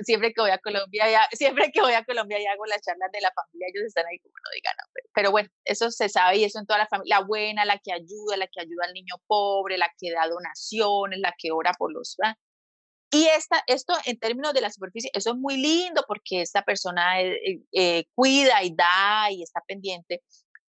[0.00, 3.10] siempre que voy a Colombia, ya, siempre que voy a Colombia y hago las charlas
[3.12, 5.02] de la familia, ellos están ahí como no digan nombre.
[5.14, 7.92] Pero bueno, eso se sabe y eso en toda la familia, la buena, la que
[7.92, 11.92] ayuda, la que ayuda al niño pobre, la que da donaciones, la que ora por
[11.92, 12.16] los...
[13.10, 17.20] Y esta, esto en términos de la superficie, eso es muy lindo porque esta persona
[17.20, 20.22] eh, eh, eh, cuida y da y está pendiente,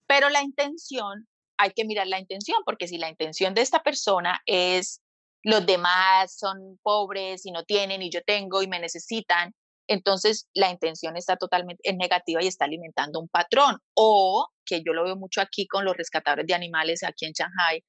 [0.05, 1.27] pero la intención,
[1.57, 5.01] hay que mirar la intención, porque si la intención de esta persona es
[5.43, 9.53] los demás son pobres y no tienen y yo tengo y me necesitan,
[9.88, 13.77] entonces la intención está totalmente negativa y está alimentando un patrón.
[13.93, 17.83] O que yo lo veo mucho aquí con los rescatadores de animales aquí en Shanghai,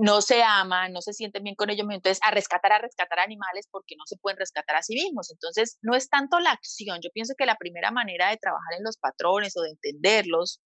[0.00, 3.68] no se aman, no se sienten bien con ellos entonces a rescatar, a rescatar animales
[3.70, 5.30] porque no se pueden rescatar a sí mismos.
[5.30, 8.84] Entonces, no es tanto la acción, yo pienso que la primera manera de trabajar en
[8.84, 10.60] los patrones o de entenderlos,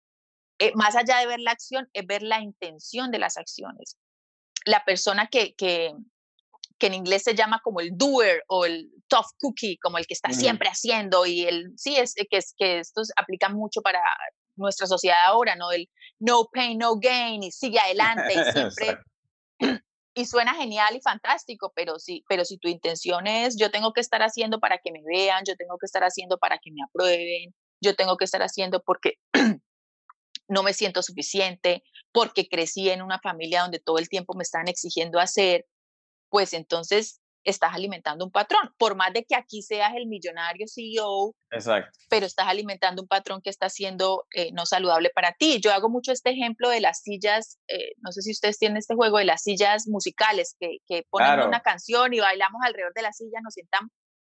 [0.60, 3.98] eh, más allá de ver la acción, es ver la intención de las acciones.
[4.66, 5.94] La persona que, que,
[6.78, 10.14] que en inglés se llama como el doer o el tough cookie, como el que
[10.14, 14.02] está siempre haciendo y el, sí, es que, es que esto aplica mucho para
[14.56, 15.72] nuestra sociedad ahora, ¿no?
[15.72, 19.00] El no pain, no gain y sigue adelante y siempre
[20.14, 24.02] y suena genial y fantástico, pero sí, pero si tu intención es yo tengo que
[24.02, 27.56] estar haciendo para que me vean, yo tengo que estar haciendo para que me aprueben,
[27.82, 29.14] yo tengo que estar haciendo porque
[30.48, 34.68] no me siento suficiente, porque crecí en una familia donde todo el tiempo me están
[34.68, 35.66] exigiendo hacer,
[36.30, 38.74] pues entonces estás alimentando un patrón.
[38.78, 41.98] Por más de que aquí seas el millonario CEO, Exacto.
[42.10, 45.60] pero estás alimentando un patrón que está siendo eh, no saludable para ti.
[45.62, 48.96] Yo hago mucho este ejemplo de las sillas, eh, no sé si ustedes tienen este
[48.96, 53.14] juego de las sillas musicales, que, que ponen una canción y bailamos alrededor de la
[53.14, 53.92] silla, nos sentamos.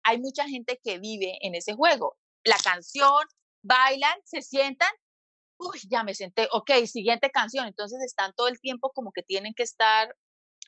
[0.04, 2.18] Hay mucha gente que vive en ese juego.
[2.44, 3.24] La canción,
[3.64, 4.92] bailan, se sientan,
[5.58, 7.68] uy, ya me senté, ok, siguiente canción.
[7.68, 10.16] Entonces están todo el tiempo como que tienen que estar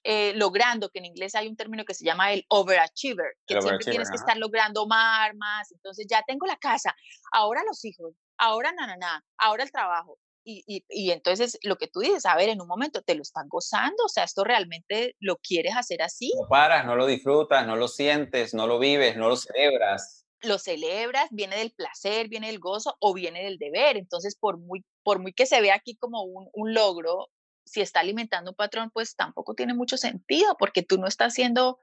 [0.03, 3.85] eh, logrando, que en inglés hay un término que se llama el overachiever, que siempre
[3.85, 6.93] tienes que estar logrando más, más, entonces ya tengo la casa,
[7.31, 10.19] ahora los hijos, ahora na, na, na ahora el trabajo.
[10.45, 13.21] Y, y, y, entonces lo que tú dices, a ver, en un momento te lo
[13.21, 16.33] están gozando, o sea, esto realmente lo quieres hacer así.
[16.37, 20.25] No paras, no lo disfrutas, no lo sientes, no lo vives, no lo celebras.
[20.41, 23.95] Lo celebras, viene del placer, viene del gozo o viene del deber.
[23.95, 27.29] Entonces, por muy, por muy que se vea aquí como un, un logro,
[27.65, 31.79] si está alimentando un patrón, pues tampoco tiene mucho sentido porque tú no estás siendo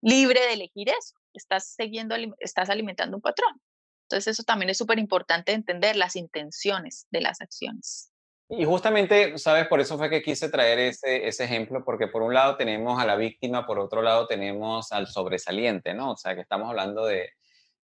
[0.00, 3.60] libre de elegir eso, estás, siguiendo, estás alimentando un patrón.
[4.04, 8.10] Entonces eso también es súper importante entender las intenciones de las acciones.
[8.50, 9.66] Y justamente, ¿sabes?
[9.68, 13.04] Por eso fue que quise traer ese, ese ejemplo, porque por un lado tenemos a
[13.04, 16.12] la víctima, por otro lado tenemos al sobresaliente, ¿no?
[16.12, 17.28] O sea, que estamos hablando de,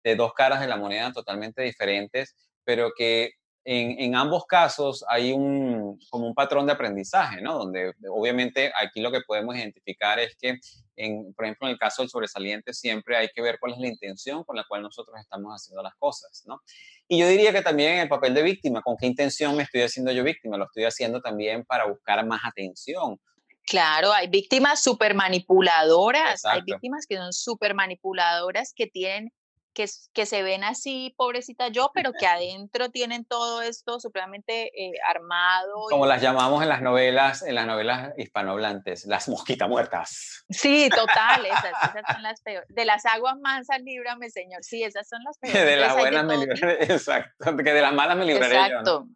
[0.04, 3.32] de dos caras de la moneda totalmente diferentes, pero que
[3.64, 7.58] en, ambos casos hay un, como un patrón de aprendizaje, ¿no?
[7.58, 10.58] Donde obviamente aquí lo que podemos identificar es que,
[10.96, 13.86] en, por ejemplo, en el caso del sobresaliente, siempre hay que ver cuál es la
[13.86, 16.60] intención con la cual nosotros estamos haciendo las cosas, ¿no?
[17.06, 20.10] Y yo diría que también el papel de víctima, ¿con qué intención me estoy haciendo
[20.10, 20.56] yo víctima?
[20.56, 23.20] Lo estoy haciendo también para buscar más atención.
[23.64, 29.32] Claro, hay víctimas súper manipuladoras, hay víctimas que son súper manipuladoras que tienen
[29.74, 34.92] que, que, se ven así, pobrecita yo, pero que adentro tienen todo esto supremamente eh,
[35.08, 35.86] armado.
[35.90, 40.44] Como las llamamos en las novelas, en las novelas hispanohablantes, las mosquitas muertas.
[40.50, 41.72] Sí, total, esas,
[42.12, 42.68] son las peores.
[42.68, 44.62] De las aguas mansas, líbrame, señor.
[44.62, 45.64] Sí, esas son las peores.
[45.64, 47.56] De las buenas me libraré, exacto.
[47.56, 49.06] Que de las malas me libraré exacto.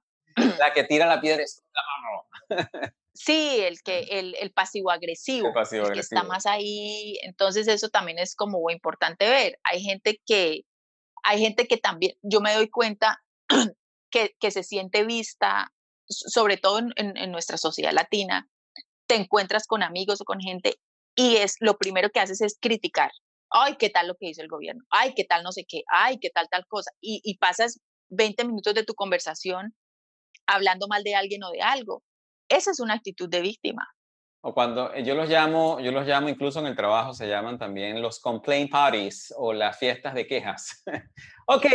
[0.59, 1.83] La que tira la piedra es la
[2.59, 2.71] mano.
[3.17, 7.19] Sí, el que el, el pasivo agresivo, el, que está más ahí.
[7.23, 9.59] Entonces eso también es como importante ver.
[9.65, 10.63] Hay gente que
[11.23, 13.25] hay gente que también yo me doy cuenta
[14.11, 15.73] que, que se siente vista,
[16.09, 18.49] sobre todo en, en, nuestra sociedad latina.
[19.09, 20.75] Te encuentras con amigos o con gente
[21.15, 23.11] y es lo primero que haces es criticar.
[23.49, 24.85] Ay, qué tal lo que hizo el gobierno.
[24.91, 25.83] Ay, qué tal no sé qué.
[25.89, 26.91] Ay, qué tal tal cosa.
[27.01, 29.75] Y, y pasas 20 minutos de tu conversación
[30.47, 32.03] hablando mal de alguien o de algo
[32.49, 33.87] esa es una actitud de víctima.
[34.49, 37.59] O cuando eh, yo los llamo, yo los llamo incluso en el trabajo, se llaman
[37.59, 40.85] también los complaint parties o las fiestas de quejas.
[41.49, 41.67] ok,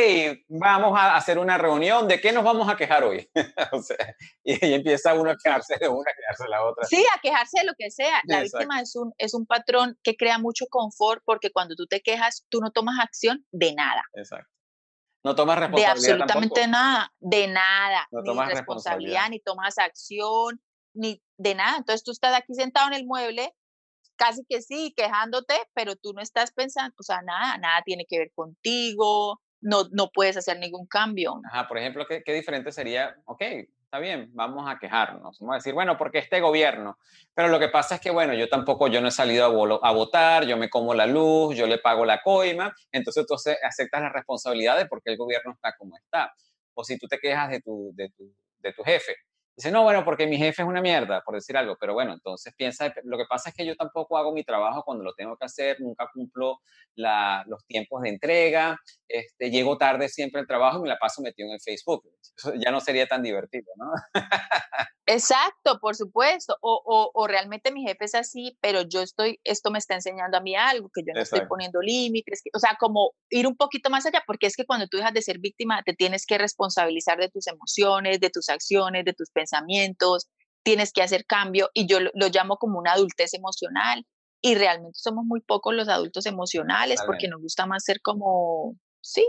[0.48, 3.30] vamos a hacer una reunión, ¿de qué nos vamos a quejar hoy?
[4.46, 6.86] y, ahí empieza uno a quejarse de una, a quejarse de la otra.
[6.86, 8.22] Sí, a quejarse de lo que sea.
[8.24, 12.00] La víctima es un, es un patrón que crea mucho confort porque cuando tú te
[12.00, 14.04] quejas, tú no tomas acción de nada.
[14.14, 14.51] Exacto.
[15.24, 15.96] No tomas responsabilidad.
[15.96, 18.08] De absolutamente nada, de nada.
[18.12, 20.62] No ni tomas responsabilidad, ni tomas acción,
[20.94, 21.78] ni de nada.
[21.78, 23.54] Entonces tú estás aquí sentado en el mueble,
[24.16, 28.20] casi que sí, quejándote, pero tú no estás pensando, o sea, nada, nada tiene que
[28.20, 31.40] ver contigo, no, no puedes hacer ningún cambio.
[31.52, 33.42] Ajá, por ejemplo, ¿qué, qué diferente sería, ok,
[33.92, 36.98] está bien, vamos a quejarnos, vamos a decir, bueno, porque este gobierno,
[37.34, 39.44] pero lo que pasa es que, bueno, yo tampoco, yo no he salido
[39.84, 44.02] a, votar, yo me como la luz, yo le pago la coima, entonces tú aceptas
[44.02, 46.34] las responsabilidades porque el gobierno está como está.
[46.74, 49.14] O si tú te quejas de tu, de tu, de tu jefe,
[49.62, 52.52] Dice, no, bueno, porque mi jefe es una mierda, por decir algo, pero bueno, entonces
[52.58, 55.46] piensa, lo que pasa es que yo tampoco hago mi trabajo cuando lo tengo que
[55.46, 56.62] hacer, nunca cumplo
[56.96, 61.48] los tiempos de entrega, este, llego tarde siempre al trabajo y me la paso metido
[61.48, 62.04] en el Facebook.
[62.60, 63.92] ya no sería tan divertido, ¿no?
[65.08, 66.56] Exacto, por supuesto.
[66.62, 70.42] O, o, realmente mi jefe es así, pero yo estoy, esto me está enseñando a
[70.42, 74.06] mí algo, que yo no estoy poniendo límites, o sea, como ir un poquito más
[74.06, 77.30] allá, porque es que cuando tú dejas de ser víctima, te tienes que responsabilizar de
[77.30, 79.51] tus emociones, de tus acciones, de tus pensamientos,
[80.64, 84.06] tienes que hacer cambio y yo lo, llamo como una adultez emocional
[84.42, 89.28] y realmente somos muy pocos los adultos emocionales porque nos gusta más ser como, sí,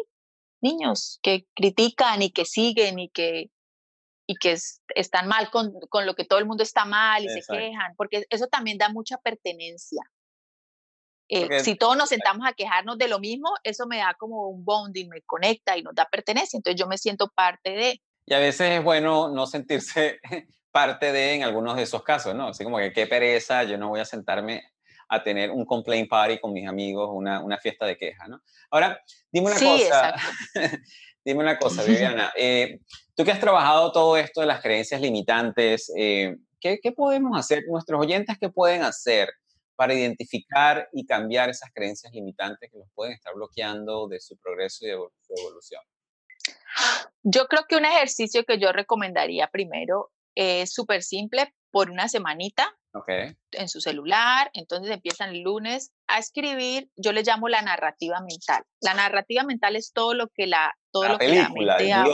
[0.63, 3.51] niños que critican y que siguen y que,
[4.27, 4.57] y que
[4.95, 8.25] están mal con, con, lo que todo el mundo está mal y se quejan, porque
[8.31, 10.03] eso también da mucha pertenencia.
[11.35, 14.67] Eh, si todos nos sentamos a quejarnos de lo mismo, eso me da como un
[14.67, 18.03] bonding, me conecta y nos da pertenencia, entonces yo me siento parte de.
[18.27, 20.21] Y a veces es bueno no sentirse
[20.71, 22.49] parte de en algunos de esos casos, ¿no?
[22.49, 24.63] Así como que qué pereza, yo no voy a sentarme
[25.09, 28.41] a tener un complaint party con mis amigos, una, una fiesta de queja, ¿no?
[28.71, 28.99] Ahora,
[29.31, 30.15] dime una cosa,
[31.25, 32.81] dime una cosa, Viviana, eh,
[33.15, 37.65] tú que has trabajado todo esto de las creencias limitantes, eh, ¿qué, ¿qué, podemos hacer,
[37.69, 39.29] nuestros oyentes, qué pueden hacer
[39.77, 44.87] para identificar y cambiar esas creencias limitantes que los pueden estar bloqueando de su progreso
[44.87, 45.83] y de su evolución?
[47.23, 52.77] Yo creo que un ejercicio que yo recomendaría primero es súper simple, por una semanita
[53.53, 58.63] en su celular, entonces empiezan el lunes a escribir, yo le llamo la narrativa mental.
[58.81, 62.05] La narrativa mental es todo lo que la, todo lo película, que la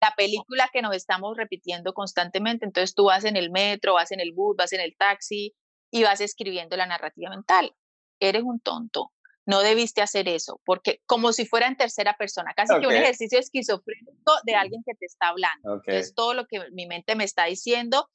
[0.00, 4.20] La película que nos estamos repitiendo constantemente, entonces tú vas en el metro, vas en
[4.20, 5.54] el bus, vas en el taxi
[5.90, 7.74] y vas escribiendo la narrativa mental.
[8.18, 9.12] Eres un tonto,
[9.46, 13.38] no debiste hacer eso, porque como si fuera en tercera persona, casi que un ejercicio
[13.38, 15.82] esquizofrénico de alguien que te está hablando.
[15.86, 18.08] Es todo lo que mi mente me está diciendo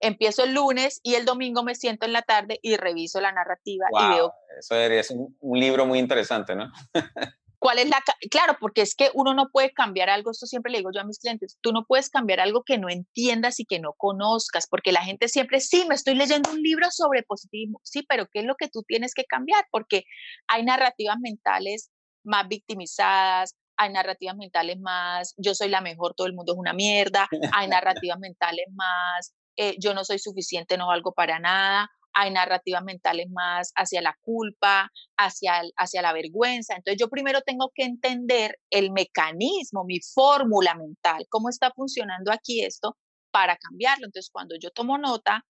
[0.00, 3.86] empiezo el lunes y el domingo me siento en la tarde y reviso la narrativa
[3.90, 4.32] y veo.
[4.58, 6.70] Eso es un, un libro muy interesante, ¿no?
[7.58, 8.02] ¿Cuál es la.?
[8.30, 11.04] Claro, porque es que uno no puede cambiar algo, esto siempre le digo yo a
[11.04, 14.92] mis clientes, tú no puedes cambiar algo que no entiendas y que no conozcas, porque
[14.92, 18.44] la gente siempre, sí, me estoy leyendo un libro sobre positivismo, sí, pero ¿qué es
[18.44, 19.64] lo que tú tienes que cambiar?
[19.70, 20.04] Porque
[20.48, 21.90] hay narrativas mentales
[22.24, 26.72] más victimizadas, hay narrativas mentales más, yo soy la mejor, todo el mundo es una
[26.72, 27.68] mierda, hay
[28.04, 31.90] narrativas mentales más, eh, yo no soy suficiente, no valgo para nada.
[32.18, 36.74] Hay narrativas mentales más hacia la culpa, hacia, hacia la vergüenza.
[36.74, 42.64] Entonces yo primero tengo que entender el mecanismo, mi fórmula mental, cómo está funcionando aquí
[42.64, 42.96] esto
[43.30, 44.06] para cambiarlo.
[44.06, 45.44] Entonces cuando yo tomo nota,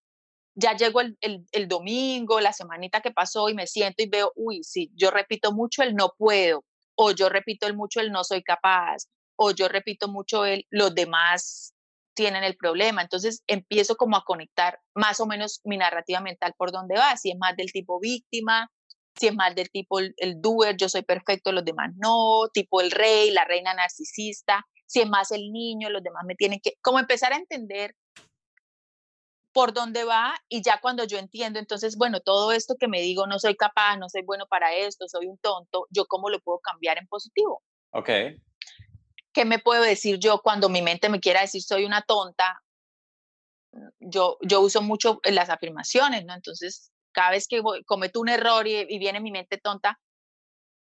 [0.56, 4.64] ya llego el, el, domingo, la semanita que pasó y me siento y veo, uy,
[4.64, 6.64] sí, yo repito mucho el no puedo,
[6.96, 9.04] o yo repito el mucho el no soy capaz,
[9.36, 11.75] o yo repito mucho el los demás
[12.16, 13.02] tienen el problema.
[13.02, 17.30] Entonces empiezo como a conectar más o menos mi narrativa mental por dónde va, si
[17.30, 18.68] es más del tipo víctima,
[19.14, 22.80] si es más del tipo el, el doer, yo soy perfecto, los demás no, tipo
[22.80, 26.74] el rey, la reina narcisista, si es más el niño, los demás me tienen que,
[26.80, 27.94] como empezar a entender
[29.52, 33.26] por dónde va y ya cuando yo entiendo, entonces, bueno, todo esto que me digo,
[33.26, 36.58] no soy capaz, no soy bueno para esto, soy un tonto, yo cómo lo puedo
[36.58, 37.62] cambiar en positivo.
[37.92, 38.10] Ok.
[39.36, 42.62] ¿Qué me puedo decir yo cuando mi mente me quiera decir soy una tonta?
[44.00, 46.32] Yo, yo uso mucho las afirmaciones, ¿no?
[46.32, 50.00] Entonces, cada vez que cometo un error y viene mi mente tonta,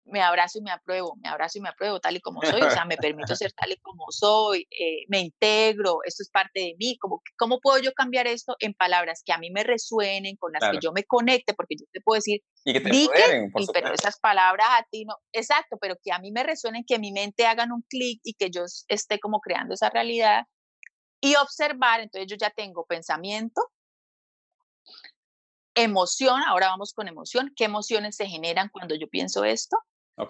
[0.04, 2.70] me abrazo y me apruebo, me abrazo y me apruebo tal y como soy, o
[2.70, 6.74] sea, me permito ser tal y como soy, eh, me integro, esto es parte de
[6.78, 10.52] mí, como, ¿cómo puedo yo cambiar esto en palabras que a mí me resuenen, con
[10.52, 11.54] las que yo me conecte?
[11.54, 12.90] Porque yo te puedo decir, y que te
[13.72, 17.12] pero esas palabras a ti no, exacto, pero que a mí me resuenen, que mi
[17.12, 20.44] mente hagan un clic y que yo esté como creando esa realidad
[21.20, 23.62] y observar, entonces yo ya tengo pensamiento,
[25.74, 29.76] emoción, ahora vamos con emoción, ¿qué emociones se generan cuando yo pienso esto?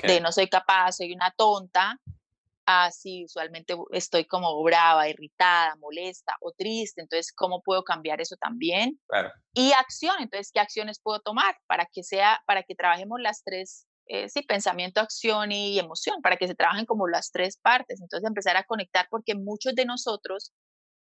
[0.03, 1.99] De no soy capaz, soy una tonta,
[2.67, 9.01] así usualmente estoy como brava, irritada, molesta o triste, entonces, ¿cómo puedo cambiar eso también?
[9.55, 13.87] Y acción, entonces, ¿qué acciones puedo tomar para que sea, para que trabajemos las tres,
[14.07, 18.27] eh, sí, pensamiento, acción y emoción, para que se trabajen como las tres partes, entonces
[18.27, 20.53] empezar a conectar porque muchos de nosotros,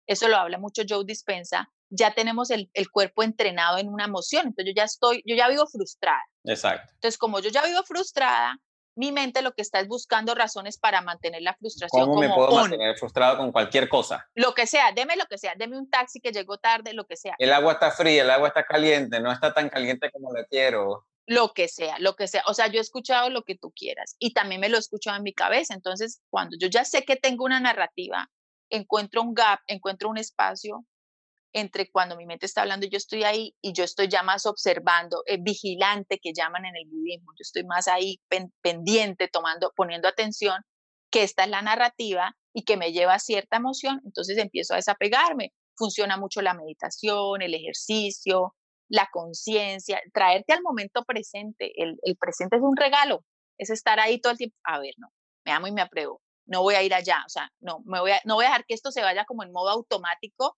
[0.08, 4.48] eso lo habla mucho Joe Dispensa, ya tenemos el, el, cuerpo entrenado en una emoción.
[4.48, 6.24] Entonces yo ya estoy, yo ya vivo frustrada.
[6.44, 6.92] Exacto.
[6.96, 8.60] Entonces como yo ya vivo frustrada,
[8.96, 12.06] mi mente lo que está es buscando razones para mantener la frustración.
[12.06, 14.28] ¿Cómo me puedo mantener frustrado con cualquier cosa?
[14.36, 17.18] Lo que sea, deme lo que sea, deme un taxi que llegó tarde, lo que
[17.18, 17.36] sea.
[17.38, 21.06] El agua está fría, el agua está caliente, no está tan caliente como la quiero.
[21.28, 22.44] Lo que sea, lo que sea.
[22.48, 25.18] O sea, yo he escuchado lo que tú quieras y también me lo he escuchado
[25.18, 25.74] en mi cabeza.
[25.74, 28.30] Entonces, cuando yo ya sé que tengo una narrativa,
[28.70, 30.86] encuentro un gap, encuentro un espacio
[31.54, 35.24] entre cuando mi mente está hablando yo estoy ahí y yo estoy ya más observando,
[35.26, 38.20] eh, vigilante que llaman en el budismo, yo estoy más ahí
[38.62, 40.62] pendiente, tomando, poniendo atención
[41.10, 44.78] que esta es la narrativa y que me lleva a cierta emoción, entonces empiezo a
[44.78, 45.54] desapegarme.
[45.78, 48.54] Funciona mucho la meditación, el ejercicio,
[48.90, 51.72] la conciencia, traerte al momento presente.
[51.82, 53.22] El, el, presente es un regalo,
[53.58, 54.58] es estar ahí todo el tiempo.
[54.64, 55.08] A ver, no,
[55.46, 56.22] me amo y me apruebo.
[56.46, 58.66] No voy a ir allá, o sea, no, me voy a, no voy a dejar
[58.66, 60.58] que esto se vaya como en modo automático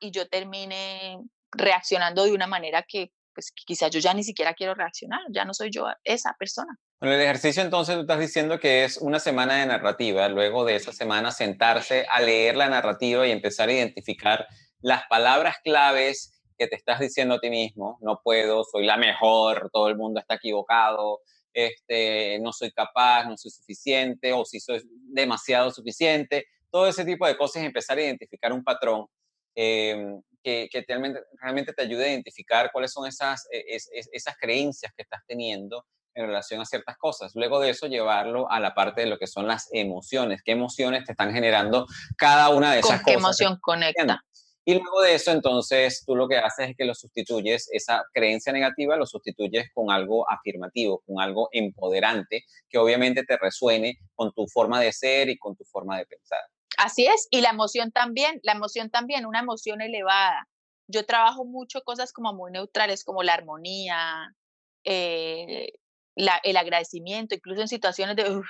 [0.00, 1.18] y yo termine
[1.52, 5.54] reaccionando de una manera que pues quizás yo ya ni siquiera quiero reaccionar, ya no
[5.54, 6.76] soy yo esa persona.
[7.00, 10.76] Bueno, el ejercicio entonces tú estás diciendo que es una semana de narrativa, luego de
[10.76, 14.46] esa semana sentarse a leer la narrativa y empezar a identificar
[14.80, 19.70] las palabras claves que te estás diciendo a ti mismo, no puedo, soy la mejor,
[19.72, 21.20] todo el mundo está equivocado,
[21.52, 27.26] este, no soy capaz, no soy suficiente o si soy demasiado suficiente, todo ese tipo
[27.26, 29.06] de cosas, empezar a identificar un patrón
[29.54, 33.76] Em, que, que realmente, realmente, te ayude a identificar cuáles son esas, e,
[34.12, 35.84] esas creencias que estás teniendo
[36.14, 37.32] en relación a ciertas cosas.
[37.34, 40.40] Luego de eso, llevarlo a la parte de lo que son las emociones.
[40.42, 41.86] ¿Qué emociones te están generando
[42.16, 44.24] cada una de esas ¿Con qué emoción conecta?
[44.70, 48.52] Y luego de eso, entonces, tú lo que haces es que lo sustituyes, esa creencia
[48.52, 54.46] negativa, lo sustituyes con algo afirmativo, con algo empoderante, que obviamente te resuene con tu
[54.46, 56.38] forma de ser y con tu forma de pensar.
[56.78, 60.46] Así es, y la emoción también, la emoción también, una emoción elevada.
[60.86, 64.36] Yo trabajo mucho cosas como muy neutrales, como la armonía,
[64.84, 65.72] eh,
[66.14, 68.40] el agradecimiento, incluso en situaciones de,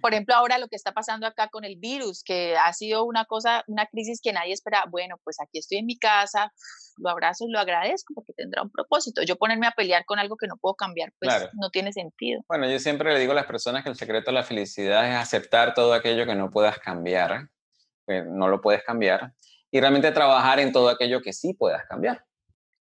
[0.00, 3.24] por ejemplo, ahora lo que está pasando acá con el virus, que ha sido una
[3.24, 4.84] cosa, una crisis que nadie espera.
[4.88, 6.52] Bueno, pues aquí estoy en mi casa,
[6.98, 9.22] lo abrazo y lo agradezco porque tendrá un propósito.
[9.22, 12.42] Yo ponerme a pelear con algo que no puedo cambiar, pues no tiene sentido.
[12.48, 15.16] Bueno, yo siempre le digo a las personas que el secreto de la felicidad es
[15.16, 17.48] aceptar todo aquello que no puedas cambiar,
[18.06, 19.32] que no lo puedes cambiar,
[19.70, 22.24] y realmente trabajar en todo aquello que sí puedas cambiar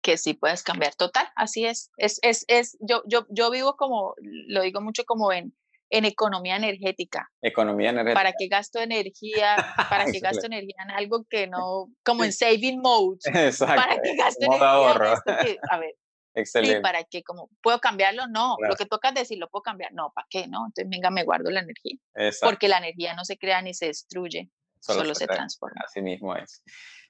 [0.07, 1.91] que sí puedes cambiar total, así es.
[1.97, 5.53] Es, es, es yo, yo, yo vivo como, lo digo mucho como en,
[5.89, 7.29] en economía energética.
[7.41, 8.19] Economía energética.
[8.19, 9.55] ¿Para qué gasto energía?
[9.89, 13.19] ¿Para qué gasto energía en algo que no, como en saving mode?
[13.25, 13.75] Exacto.
[13.75, 15.07] ¿Para qué gasto energía ahorro.
[15.07, 15.95] en esto que, a ver,
[16.33, 16.81] Excelente.
[16.81, 17.23] ¿para qué?
[17.23, 18.27] Como, ¿Puedo cambiarlo?
[18.27, 18.57] No.
[18.59, 19.91] Lo que toca es decir, ¿lo puedo cambiar?
[19.93, 20.47] No, ¿para qué?
[20.47, 20.67] No.
[20.67, 21.97] Entonces, venga, me guardo la energía.
[22.13, 22.51] Exacto.
[22.51, 25.81] Porque la energía no se crea ni se destruye, solo, se, se transforma.
[25.83, 26.61] Así mismo es.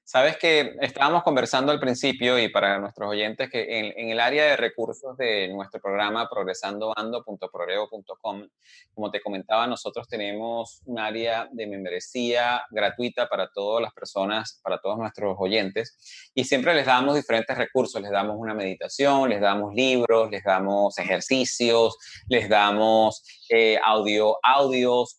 [0.10, 4.56] Sabes que estábamos conversando al principio y para nuestros oyentes que en, el área de
[4.56, 8.48] recursos de nuestro programa progresandoando.progreo.com,
[8.94, 14.80] como te comentaba, nosotros tenemos un área de membresía gratuita para todas las personas, para
[14.80, 19.74] todos nuestros oyentes y siempre les damos diferentes recursos, les damos una meditación, les damos
[19.74, 21.98] libros, les damos ejercicios,
[22.30, 25.18] les damos eh, audio, audios,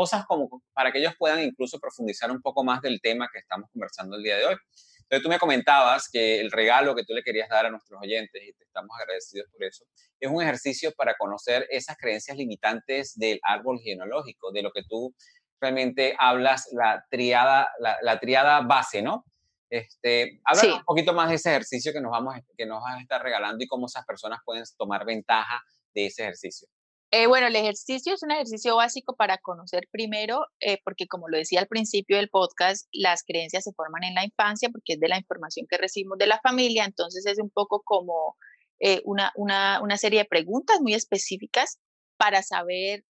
[0.00, 3.68] cosas como para que ellos puedan incluso profundizar un poco más del tema que estamos
[3.70, 4.56] conversando el día de hoy.
[5.00, 8.42] Entonces tú me comentabas que el regalo que tú le querías dar a nuestros oyentes,
[8.42, 9.84] y te estamos agradecidos por eso,
[10.18, 15.14] es un ejercicio para conocer esas creencias limitantes del árbol genealógico, de lo que tú
[15.60, 19.26] realmente hablas, la triada, la, triada base, ¿no?
[19.68, 23.02] Este, habla un poquito más de ese ejercicio que nos, vamos, que nos vas a
[23.02, 25.60] estar regalando y cómo esas personas pueden tomar ventaja
[25.94, 26.66] de ese ejercicio.
[27.12, 31.38] Eh, bueno, el ejercicio es un ejercicio básico para conocer primero, eh, porque como lo
[31.38, 35.08] decía al principio del podcast, las creencias se forman en la infancia porque es de
[35.08, 38.36] la información que recibimos de la familia, entonces es un poco como
[38.78, 41.80] eh, una, una, una serie de preguntas muy específicas
[42.16, 43.04] para saber,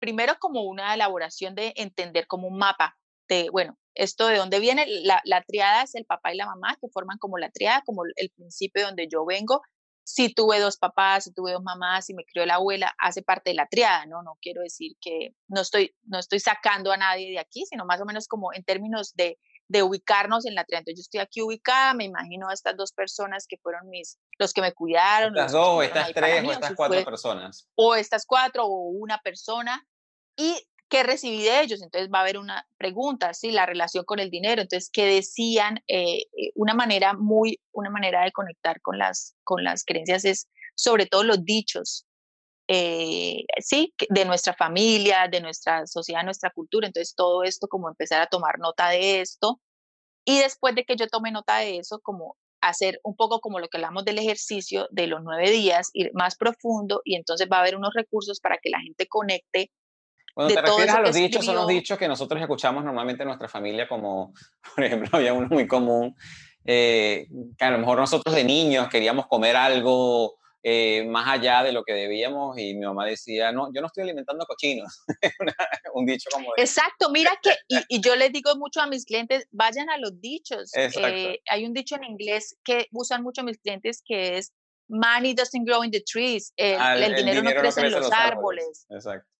[0.00, 2.96] primero como una elaboración de entender como un mapa
[3.28, 6.78] de, bueno, esto de dónde viene, la, la triada es el papá y la mamá
[6.80, 9.60] que forman como la triada, como el principio de donde yo vengo,
[10.04, 13.50] si tuve dos papás, si tuve dos mamás, si me crió la abuela, hace parte
[13.50, 14.22] de la triada, ¿no?
[14.22, 18.00] No quiero decir que no estoy, no estoy sacando a nadie de aquí, sino más
[18.00, 20.80] o menos como en términos de, de ubicarnos en la triada.
[20.80, 24.52] Entonces yo estoy aquí ubicada, me imagino a estas dos personas que fueron mis, los
[24.52, 25.34] que me cuidaron.
[25.34, 27.68] Estas dos, estas tres, o estas cuatro personas.
[27.74, 29.86] O estas cuatro, o una persona.
[30.36, 31.82] Y ¿qué recibí de ellos?
[31.82, 33.50] Entonces va a haber una pregunta, ¿sí?
[33.50, 34.62] La relación con el dinero.
[34.62, 35.78] Entonces, ¿qué decían?
[35.86, 40.48] Eh, eh, una manera muy, una manera de conectar con las, con las creencias es
[40.74, 42.06] sobre todo los dichos,
[42.68, 46.86] eh, sí, de nuestra familia, de nuestra sociedad, nuestra cultura.
[46.86, 49.60] Entonces, todo esto, como empezar a tomar nota de esto.
[50.24, 53.68] Y después de que yo tome nota de eso, como hacer un poco como lo
[53.68, 57.60] que hablamos del ejercicio de los nueve días, ir más profundo y entonces va a
[57.60, 59.70] haber unos recursos para que la gente conecte
[60.34, 63.48] cuando te refieres a los dichos, son los dichos que nosotros escuchamos normalmente en nuestra
[63.48, 64.34] familia, como,
[64.74, 66.14] por ejemplo, había uno muy común,
[66.64, 71.72] eh, que a lo mejor nosotros de niños queríamos comer algo eh, más allá de
[71.72, 75.04] lo que debíamos y mi mamá decía, no, yo no estoy alimentando cochinos.
[75.94, 76.52] un dicho como...
[76.56, 80.72] Exacto, mira que, y, yo les digo mucho a mis clientes, vayan a los dichos.
[80.74, 84.52] Eh, hay un dicho en inglés que usan mucho mis clientes que es,
[84.88, 88.86] money doesn't grow in the trees, el, ah, dinero, no crece, en los, árboles.
[88.90, 89.33] Exacto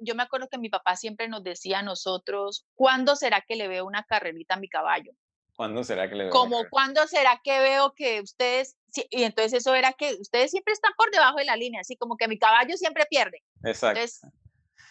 [0.00, 3.68] yo me acuerdo que mi papá siempre nos decía a nosotros, ¿cuándo será que le
[3.68, 5.12] veo una carrerita a mi caballo?
[5.56, 6.32] ¿Cuándo será que le veo?
[6.32, 8.76] Como, ¿cuándo será que veo que ustedes,
[9.10, 12.16] y entonces eso era que ustedes siempre están por debajo de la línea, así como
[12.16, 13.42] que mi caballo siempre pierde.
[13.64, 14.00] Exacto.
[14.00, 14.20] Entonces,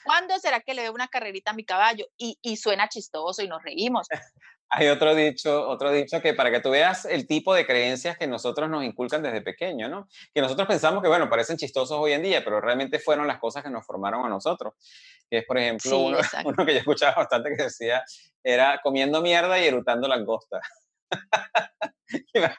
[0.03, 2.07] ¿cuándo será que le veo una carrerita a mi caballo?
[2.17, 4.07] Y, y suena chistoso y nos reímos.
[4.70, 8.28] Hay otro dicho, otro dicho que para que tú veas el tipo de creencias que
[8.28, 10.09] nosotros nos inculcan desde pequeño, ¿no?
[10.34, 13.63] Que nosotros pensamos que, bueno, parecen chistosos hoy en día, pero realmente fueron las cosas
[13.63, 14.74] que nos formaron a nosotros.
[15.30, 18.03] Que es, por ejemplo, uno, uno, que yo escuchaba bastante que decía,
[18.43, 20.59] era comiendo mierda y erutando langosta.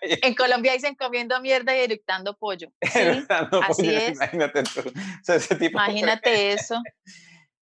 [0.00, 2.70] en Colombia dicen comiendo mierda y eructando pollo.
[3.68, 4.16] así es.
[4.16, 4.92] Imagínate tú.
[5.60, 6.80] Imagínate eso.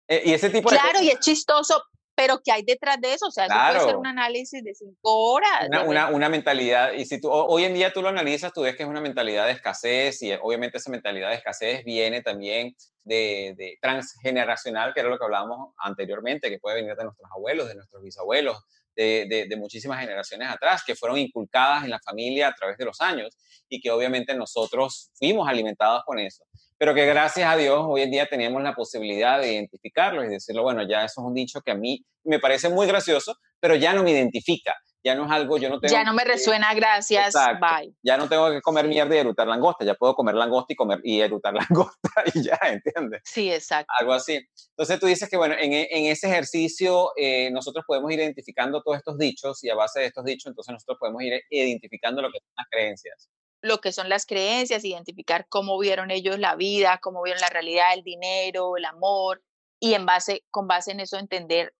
[0.08, 1.82] Eh, y ese tipo claro, y es chistoso,
[2.22, 3.26] pero ¿qué hay detrás de eso?
[3.26, 5.67] O sea, eso puede ser un análisis de cinco horas.
[5.88, 8.84] Una, una, mentalidad, y si tú, hoy en día tú lo analizas, tú ves que
[8.84, 13.80] es una mentalidad de escasez, y obviamente esa mentalidad de escasez viene también de, de
[13.82, 18.03] transgeneracional, que era lo que hablábamos anteriormente, que puede venir de nuestros abuelos, de nuestros
[18.03, 18.55] bisabuelos,
[18.95, 22.86] de, de, de, muchísimas generaciones atrás, que fueron inculcadas en la familia a través de
[22.86, 23.36] los años
[23.67, 26.45] y que obviamente nosotros fuimos alimentados con eso
[26.82, 30.64] pero que gracias a Dios hoy en día tenemos la posibilidad de identificarlo y decirlo,
[30.64, 33.94] bueno, ya eso es un dicho que a mí me parece muy gracioso, pero ya
[33.94, 35.94] no me identifica, ya no es algo, yo no tengo...
[35.94, 37.94] Ya no me resuena, gracias, bye.
[38.02, 41.02] Ya no tengo que comer mierda y erutar langosta, ya puedo comer langosta y comer
[41.04, 43.22] y erutar langosta y ya, ¿entiendes?
[43.26, 43.94] Sí, exacto.
[44.00, 44.40] Algo así.
[44.70, 48.98] Entonces tú dices que, bueno, en, en ese ejercicio eh, nosotros podemos ir identificando todos
[48.98, 52.40] estos dichos y a base de estos dichos, entonces nosotros podemos ir identificando lo que
[52.40, 53.30] son las creencias
[53.62, 57.93] lo que son las creencias, identificar cómo vieron ellos la vida, cómo vieron la realidad,
[57.93, 59.43] el dinero, el amor,
[59.80, 61.74] y en base, con base en eso entender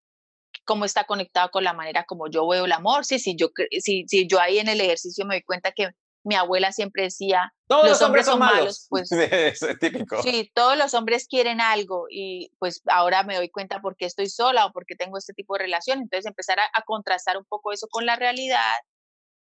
[0.65, 3.05] cómo está conectado con la manera como yo veo el amor.
[3.05, 5.89] Sí, sí, yo, si, si yo ahí en el ejercicio me doy cuenta que
[6.23, 8.86] mi abuela siempre decía, todos los, hombres, son malos.
[8.89, 10.21] Pues, Eso es típico.
[10.21, 14.27] Sí, todos los hombres quieren algo y pues ahora me doy cuenta por qué estoy
[14.27, 15.99] sola o por qué tengo este tipo de relación.
[15.99, 18.75] Entonces empezar a, a contrastar un poco eso con la realidad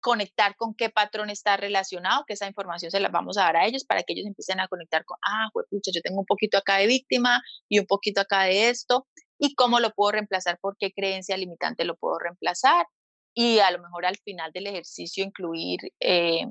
[0.01, 3.67] conectar con qué patrón está relacionado, que esa información se la vamos a dar a
[3.67, 6.79] ellos para que ellos empiecen a conectar con, ah, pucha, yo tengo un poquito acá
[6.79, 9.07] de víctima y un poquito acá de esto,
[9.39, 12.87] y cómo lo puedo reemplazar, por qué creencia limitante lo puedo reemplazar.
[13.35, 16.45] y a lo mejor al final del ejercicio incluir eh,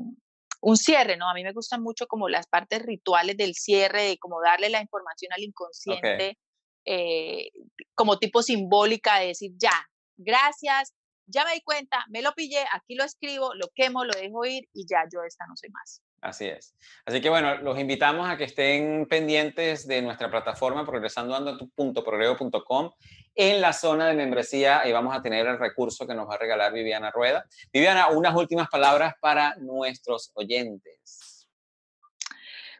[0.62, 1.30] un cierre, ¿no?
[1.30, 4.82] A mí me gustan mucho como las partes rituales del cierre, de como darle la
[4.82, 6.38] información al inconsciente,
[6.86, 7.50] eh,
[7.96, 9.74] como tipo simbólica de decir, ya,
[10.18, 10.94] gracias,
[11.30, 14.68] ya me di cuenta, me lo pillé, aquí lo escribo, lo quemo, lo dejo ir
[14.74, 16.02] y ya yo esta no soy más.
[16.22, 16.76] Así es.
[17.06, 22.92] Así que bueno, los invitamos a que estén pendientes de nuestra plataforma progresandoando.progreso.com
[23.36, 26.40] en la zona de membresía y vamos a tener el recurso que nos va a
[26.40, 27.46] regalar Viviana Rueda.
[27.72, 31.39] Viviana, unas últimas palabras para nuestros oyentes.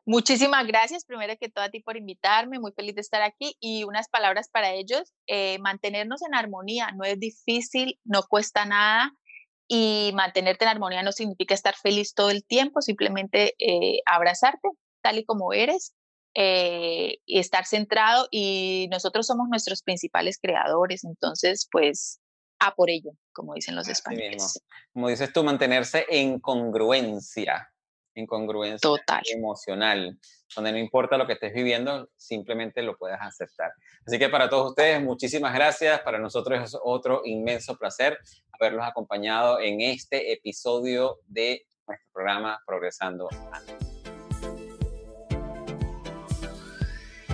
[0.10, 3.84] Muchísimas gracias, primero que todo a ti por invitarme, muy feliz de estar aquí y
[3.84, 5.14] unas palabras para ellos.
[5.28, 9.12] Eh, mantenernos en armonía no es difícil, no cuesta nada
[9.68, 14.70] y mantenerte en armonía no significa estar feliz todo el tiempo, simplemente eh, abrazarte
[15.04, 15.94] tal y como eres
[16.34, 22.20] eh, y estar centrado y nosotros somos nuestros principales creadores, entonces pues
[22.58, 24.60] a por ello, como dicen los españoles.
[24.92, 27.70] Como dices tú, mantenerse en congruencia
[28.20, 29.22] incongruencia Total.
[29.34, 30.18] emocional,
[30.56, 33.72] donde no importa lo que estés viviendo, simplemente lo puedes aceptar.
[34.06, 36.02] Así que para todos ustedes, muchísimas gracias.
[36.02, 38.18] Para nosotros es otro inmenso placer
[38.60, 43.30] haberlos acompañado en este episodio de nuestro programa Progresando.